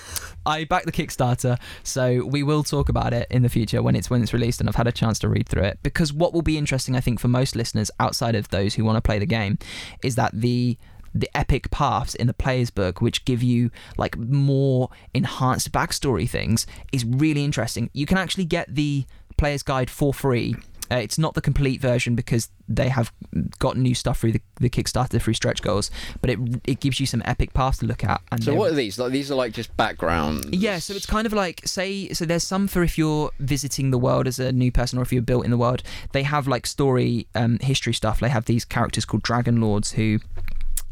[0.47, 4.09] I backed the Kickstarter, so we will talk about it in the future when it's
[4.09, 5.79] when it's released, and I've had a chance to read through it.
[5.83, 8.95] Because what will be interesting, I think, for most listeners outside of those who want
[8.95, 9.59] to play the game,
[10.03, 10.77] is that the
[11.13, 16.65] the epic paths in the player's book, which give you like more enhanced backstory things,
[16.93, 17.89] is really interesting.
[17.93, 19.05] You can actually get the
[19.37, 20.55] player's guide for free.
[20.91, 23.11] Uh, it's not the complete version because they have
[23.59, 25.89] got new stuff through the, the Kickstarter through stretch goals,
[26.21, 28.21] but it it gives you some epic paths to look at.
[28.31, 28.97] And So what are these?
[28.99, 30.53] Like these are like just background.
[30.53, 33.97] yeah, so it's kind of like say so there's some for if you're visiting the
[33.97, 35.83] world as a new person or if you're built in the world.
[36.11, 38.19] They have like story um history stuff.
[38.19, 40.19] They have these characters called dragon lords who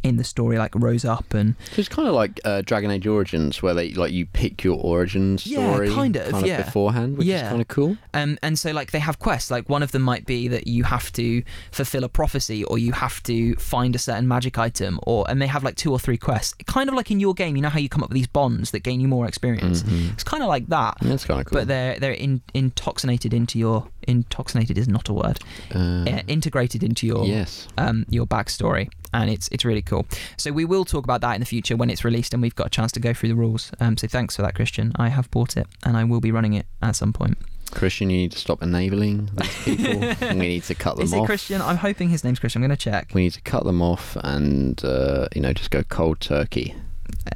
[0.05, 3.07] in the story like rose up and So it's kind of like uh, Dragon Age
[3.07, 6.61] Origins, where they like you pick your origin Yeah, story, kind of, yeah.
[6.63, 7.43] beforehand, which Yeah.
[7.45, 7.97] is kind of cool.
[8.13, 10.83] um and so like they have quests like one of them might be that you
[10.83, 11.41] have to
[11.71, 15.47] fulfill a prophecy or you have to find a certain magic item or and they
[15.47, 17.79] have like two or three quests kind of like in your game you know how
[17.79, 19.83] you come up with these bonds that gain you more experience
[20.13, 21.59] it's kind of like that That's kind of cool.
[21.59, 25.39] but they're they're in, intoxinated into your intoxicated is not a word
[25.73, 30.05] uh, uh, integrated into your yes, um, your backstory, and it's it's really cool.
[30.37, 32.67] So we will talk about that in the future when it's released, and we've got
[32.67, 33.71] a chance to go through the rules.
[33.79, 34.91] Um, so thanks for that, Christian.
[34.97, 37.37] I have bought it, and I will be running it at some point.
[37.71, 39.99] Christian, you need to stop enabling these people.
[40.29, 41.25] we need to cut them Is off.
[41.25, 41.61] Christian?
[41.61, 42.61] I'm hoping his name's Christian.
[42.61, 43.11] I'm going to check.
[43.13, 46.75] We need to cut them off and uh, you know just go cold turkey.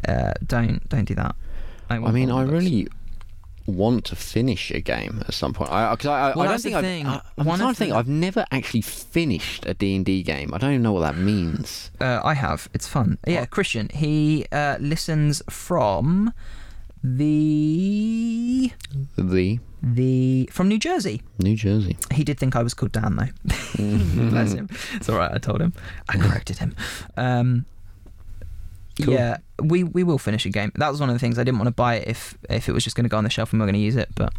[0.08, 1.36] Uh, don't don't do that.
[1.90, 2.54] I want mean, I books.
[2.54, 2.88] really
[3.70, 5.72] want to finish a game at some point.
[5.72, 6.86] I, cause I, I, Well, I don't think I've.
[6.86, 7.94] I, One trying to think.
[7.94, 10.54] I've never actually finished a D and D game.
[10.54, 11.92] I don't even know what that means.
[12.02, 12.70] Uh, I have.
[12.74, 13.18] It's fun.
[13.28, 13.50] Yeah, What?
[13.50, 13.90] Christian.
[13.94, 16.34] He uh, listens from
[17.04, 18.72] the
[19.18, 21.22] The the from New Jersey.
[21.40, 21.98] New Jersey.
[22.14, 23.28] He did think I was called Dan though.
[24.30, 24.70] Bless him.
[24.94, 25.32] It's all right.
[25.34, 25.74] I told him.
[26.08, 26.76] I corrected him.
[27.18, 27.66] Um,
[29.02, 29.14] Cool.
[29.14, 30.72] Yeah, we we will finish a game.
[30.76, 32.74] That was one of the things I didn't want to buy it if if it
[32.74, 34.10] was just going to go on the shelf and we are going to use it.
[34.16, 34.34] But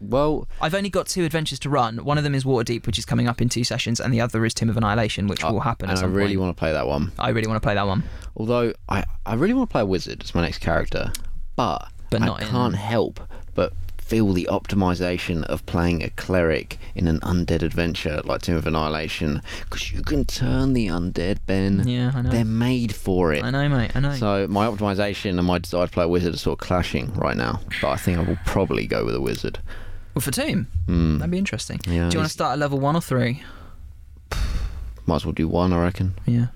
[0.00, 1.98] Well, I've only got two adventures to run.
[2.04, 4.44] One of them is Waterdeep, which is coming up in two sessions, and the other
[4.44, 5.88] is Tomb of Annihilation, which uh, will happen.
[5.88, 6.40] and I really point.
[6.46, 7.12] want to play that one.
[7.18, 8.02] I really want to play that one.
[8.36, 11.12] Although I, I really want to play a wizard as my next character,
[11.54, 13.20] but, But I not in- can't help
[13.54, 13.72] but
[14.06, 19.42] feel the optimization of playing a cleric in an undead adventure like Tomb of Annihilation
[19.64, 21.86] because you can turn the undead, Ben.
[21.88, 22.30] Yeah, I know.
[22.30, 23.42] They're made for it.
[23.42, 23.96] I know, mate.
[23.96, 24.14] I know.
[24.14, 27.36] So my optimization and my desire to play a wizard are sort of clashing right
[27.36, 29.58] now, but I think I will probably go with a wizard.
[30.14, 31.18] well, for Tomb, Hmm.
[31.18, 31.80] that'd be interesting.
[31.84, 33.42] Yeah, Do you want to start at level one or three?
[35.06, 36.14] Might as well do one, I reckon.
[36.26, 36.46] Yeah.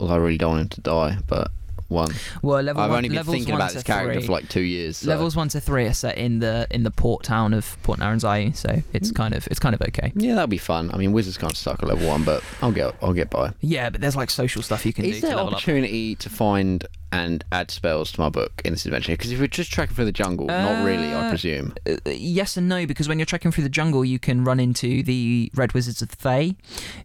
[0.00, 1.50] Although I really don't want him to die, but
[1.90, 2.12] one.
[2.42, 4.98] Well, level I've one, only been thinking about this character three- for like two years.
[4.98, 5.08] So.
[5.08, 8.56] Levels one to three are set in the in the port town of Port Nyanzaru,
[8.56, 10.12] so it's kind of it's kind of okay.
[10.14, 10.90] Yeah, that'll be fun.
[10.92, 13.52] I mean, wizards can't suck at level one, but I'll get I'll get by.
[13.60, 15.48] Yeah, but there's like social stuff you can do Is to there up.
[15.48, 19.12] opportunity to find and add spells to my book in this adventure?
[19.12, 21.74] Because if we're just trekking through the jungle, not really, I Uh, presume.
[21.84, 25.02] Uh, yes and no, because when you're trekking through the jungle, you can run into
[25.02, 26.54] the Red Wizards of Thay,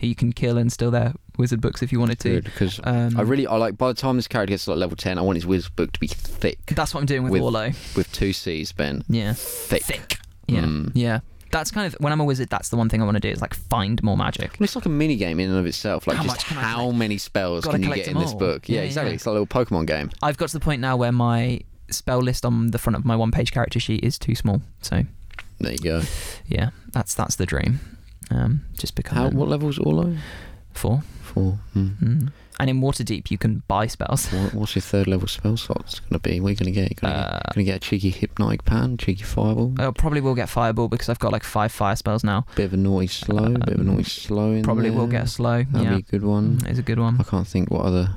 [0.02, 2.42] who you can kill and steal their wizard books if you wanted to.
[2.42, 3.78] Because Um, I really I like.
[3.78, 5.92] By the time this character gets to like level ten, I want his wizard book
[5.94, 7.72] to be thick That's what I'm doing with, with- Warlow.
[7.96, 9.04] with two C's, Ben.
[9.08, 9.34] Yeah.
[9.36, 9.84] Thick.
[9.84, 10.18] Thick.
[10.48, 10.62] Yeah.
[10.62, 10.92] Mm.
[10.94, 11.20] Yeah.
[11.52, 12.50] That's kind of when I'm a wizard.
[12.50, 14.52] That's the one thing I want to do is like find more magic.
[14.60, 16.06] Well, it's like a mini game in and of itself.
[16.06, 18.68] Like How just how many spells Gotta can you get in them this book?
[18.68, 19.12] Yeah, Yeah, exactly.
[19.12, 19.16] yeah.
[19.16, 20.12] It's like a little Pokemon game.
[20.22, 23.16] I've got to the point now where my spell list on the front of my
[23.16, 24.62] one-page character sheet is too small.
[24.82, 25.04] So
[25.60, 26.02] There you go.
[26.48, 27.80] yeah, that's that's the dream.
[28.32, 29.30] Um, just become How?
[29.30, 30.18] What level's Orlo?
[30.74, 31.04] four.
[31.36, 31.60] Four.
[31.74, 31.88] Hmm.
[32.02, 32.32] Mm.
[32.58, 34.28] And in Waterdeep, you can buy spells.
[34.32, 36.40] What, what's your third level spell slot's going to be?
[36.40, 36.90] What are you going to get?
[37.04, 40.48] You're going Uh, to get a cheeky hypnotic pan, cheeky fireball, I probably will get
[40.48, 42.46] fireball because I've got like five fire spells now.
[42.56, 45.24] bit of a naughty slow, bit of a Um, naughty slow in Probably will get
[45.26, 45.64] a slow.
[45.64, 46.62] That'd yeah, be a good one.
[46.66, 47.18] it's a good one.
[47.20, 48.16] I can't think what other.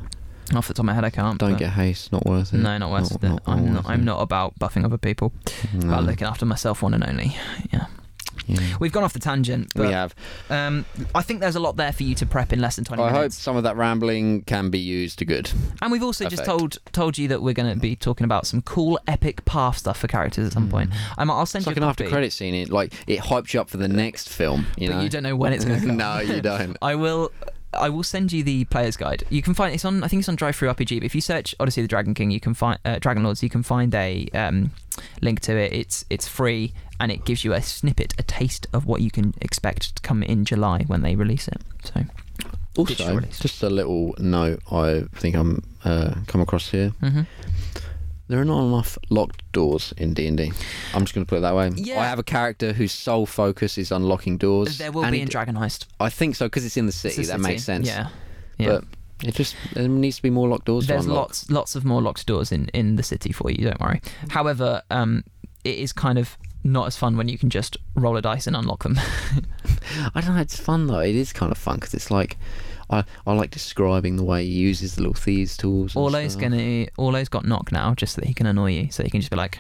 [0.55, 1.37] Off the top of my head, I can't.
[1.39, 2.13] Don't get haste.
[2.13, 2.59] Not worth it.
[2.59, 3.23] No, not worth it.
[3.23, 3.87] not I'm not.
[3.87, 4.05] I'm it.
[4.05, 5.33] not about buffing other people.
[5.75, 5.89] No.
[5.89, 7.37] About looking after myself, one and only.
[7.73, 7.87] Yeah.
[8.47, 8.77] Yeah.
[8.81, 10.15] We've gone off the tangent, We but have.
[10.49, 13.03] um, I think there's a lot there for you to prep in less than 20
[13.03, 13.17] minutes.
[13.17, 15.51] I hope some of that rambling can be used to good.
[15.83, 18.63] And we've also just told told you that we're going to be talking about some
[18.63, 20.91] cool epic path stuff for characters at some point.
[21.19, 21.67] I'm, I'll send Mm.
[21.67, 22.55] It's like you an after credit scene.
[22.55, 24.67] It like it hypes you up for the next film.
[24.79, 25.03] You but know.
[25.03, 25.97] you don't know when it's going to come.
[25.97, 26.77] no, you don't.
[26.83, 27.33] I will.
[27.73, 29.25] I will send you the player's guide.
[29.31, 30.03] You can find it's on.
[30.03, 31.01] I think it's on DriveThruRPG.
[31.01, 33.43] But if you search Odyssey the Dragon King, you can find uh, Dragon Lords.
[33.43, 34.71] You can find a um,
[35.21, 35.73] link to it.
[35.73, 39.35] It's it's free and it gives you a snippet, a taste of what you can
[39.41, 41.61] expect to come in July when they release it.
[41.85, 42.05] So
[42.77, 42.95] Also,
[43.41, 44.61] just a little note.
[44.73, 46.93] I think I'm uh, come across here.
[47.03, 47.27] mhm.
[48.29, 50.53] There are not enough locked doors in D and D.
[50.95, 51.71] I'm just going to put it that way.
[51.75, 52.01] Yeah.
[52.01, 54.79] I have a character whose sole focus is unlocking doors.
[54.79, 55.87] there will and be it- in Dragon Heist.
[55.99, 57.23] I think so because it's in the city.
[57.23, 57.43] a That city.
[57.43, 57.87] makes sense.
[57.87, 58.09] Yeah,
[58.59, 58.67] yeah.
[58.69, 58.85] But
[59.29, 60.87] it just there needs to be more locked doors.
[60.87, 63.65] There's lots lots of more locked doors in in the city for you.
[63.65, 64.01] Don't worry.
[64.29, 65.25] However, um,
[65.65, 68.55] it is kind of not as fun when you can just roll a dice and
[68.55, 68.99] unlock them.
[70.15, 70.41] I don't know.
[70.41, 71.01] It's fun though.
[71.01, 72.37] It is kind of fun because it's like
[72.91, 75.95] I, I like describing the way he uses the little thieves tools.
[75.95, 76.43] Orlo's stuff.
[76.43, 78.91] gonna Orlo's got knock now, just so that he can annoy you.
[78.91, 79.59] So he can just be like,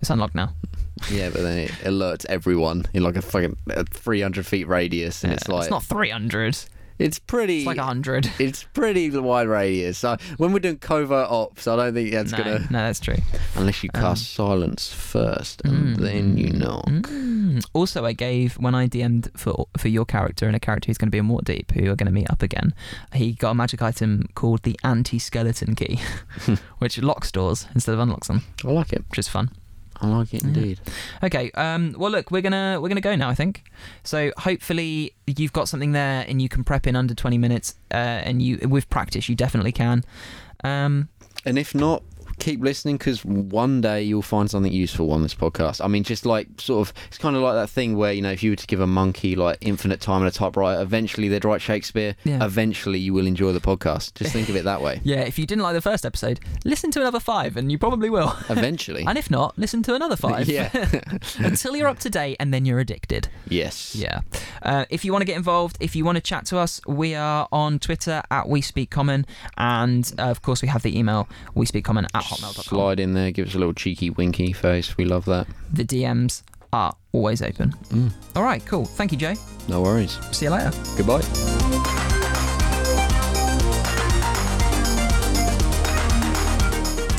[0.00, 0.52] "It's unlocked now."
[1.10, 5.30] Yeah, but then it alerts everyone in like a fucking a 300 feet radius, and
[5.32, 6.58] Yeah, it's like it's not 300.
[7.00, 7.58] It's pretty.
[7.58, 8.30] It's like 100.
[8.40, 9.98] It's pretty wide radius.
[9.98, 13.16] So when we're doing covert ops, I don't think that's no, gonna no, that's true.
[13.54, 16.00] unless you um, cast silence first, and mm.
[16.00, 16.86] then you knock.
[16.86, 17.64] Mm.
[17.72, 21.08] Also, I gave when I DM'd for for your character and a character who's going
[21.08, 22.74] to be in Waterdeep, who are going to meet up again.
[23.12, 26.00] He got a magic item called the anti-skeleton key,
[26.40, 26.54] hmm.
[26.78, 29.04] which locks doors instead of unlocks them, I like it.
[29.10, 29.50] which is fun.
[30.00, 30.80] I like it indeed.
[31.22, 31.50] Okay.
[31.52, 33.28] Um, well, look, we're gonna we're gonna go now.
[33.28, 33.64] I think.
[34.02, 37.74] So hopefully you've got something there, and you can prep in under twenty minutes.
[37.92, 40.04] Uh, and you with practice, you definitely can.
[40.64, 41.08] Um,
[41.44, 42.02] And if not,
[42.40, 45.84] keep listening because one day you'll find something useful on this podcast.
[45.84, 48.32] I mean, just like sort of, it's kind of like that thing where you know,
[48.32, 51.44] if you were to give a monkey like infinite time on a typewriter, eventually they'd
[51.44, 52.16] write Shakespeare.
[52.24, 52.44] Yeah.
[52.44, 54.14] Eventually, you will enjoy the podcast.
[54.14, 55.00] Just think of it that way.
[55.04, 55.20] yeah.
[55.20, 58.34] If you didn't like the first episode, listen to another five, and you probably will.
[58.48, 59.04] Eventually.
[59.06, 60.48] and if not, listen to another five.
[60.48, 60.70] yeah.
[61.38, 63.28] until you're up to date, and then you're addicted.
[63.48, 63.94] yes.
[63.94, 64.20] Yeah.
[64.62, 67.14] Uh, if you want to get involved, if you want to chat to us, we
[67.14, 69.26] are on Twitter at We Speak Common,
[69.58, 72.62] and uh, of course we have the email we speak common at hotmail.com.
[72.62, 74.96] Slide in there, give us a little cheeky winky face.
[74.96, 75.46] We love that.
[75.72, 77.72] The DMs are always open.
[77.88, 78.12] Mm.
[78.36, 78.84] All right, cool.
[78.84, 79.36] Thank you, Jay.
[79.68, 80.18] No worries.
[80.32, 80.70] See you later.
[80.96, 81.20] Goodbye.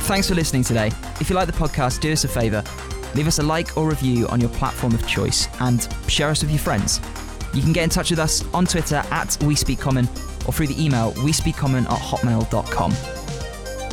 [0.04, 0.88] Thanks for listening today.
[1.22, 2.64] If you like the podcast, do us a favour.
[3.16, 6.52] Leave us a like or review on your platform of choice and share us with
[6.52, 7.00] your friends.
[7.54, 10.08] You can get in touch with us on Twitter at We Speak Common
[10.46, 13.21] or through the email we speak common at hotmail.com.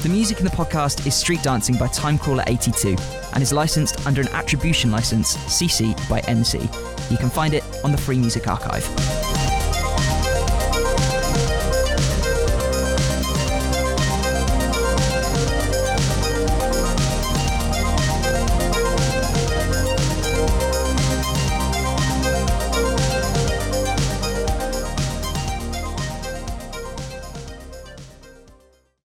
[0.02, 4.28] The music in the podcast is Street Dancing by Timecrawler82 and is licensed under an
[4.28, 7.10] attribution license CC by NC.
[7.10, 8.86] You can find it on the Free Music Archive.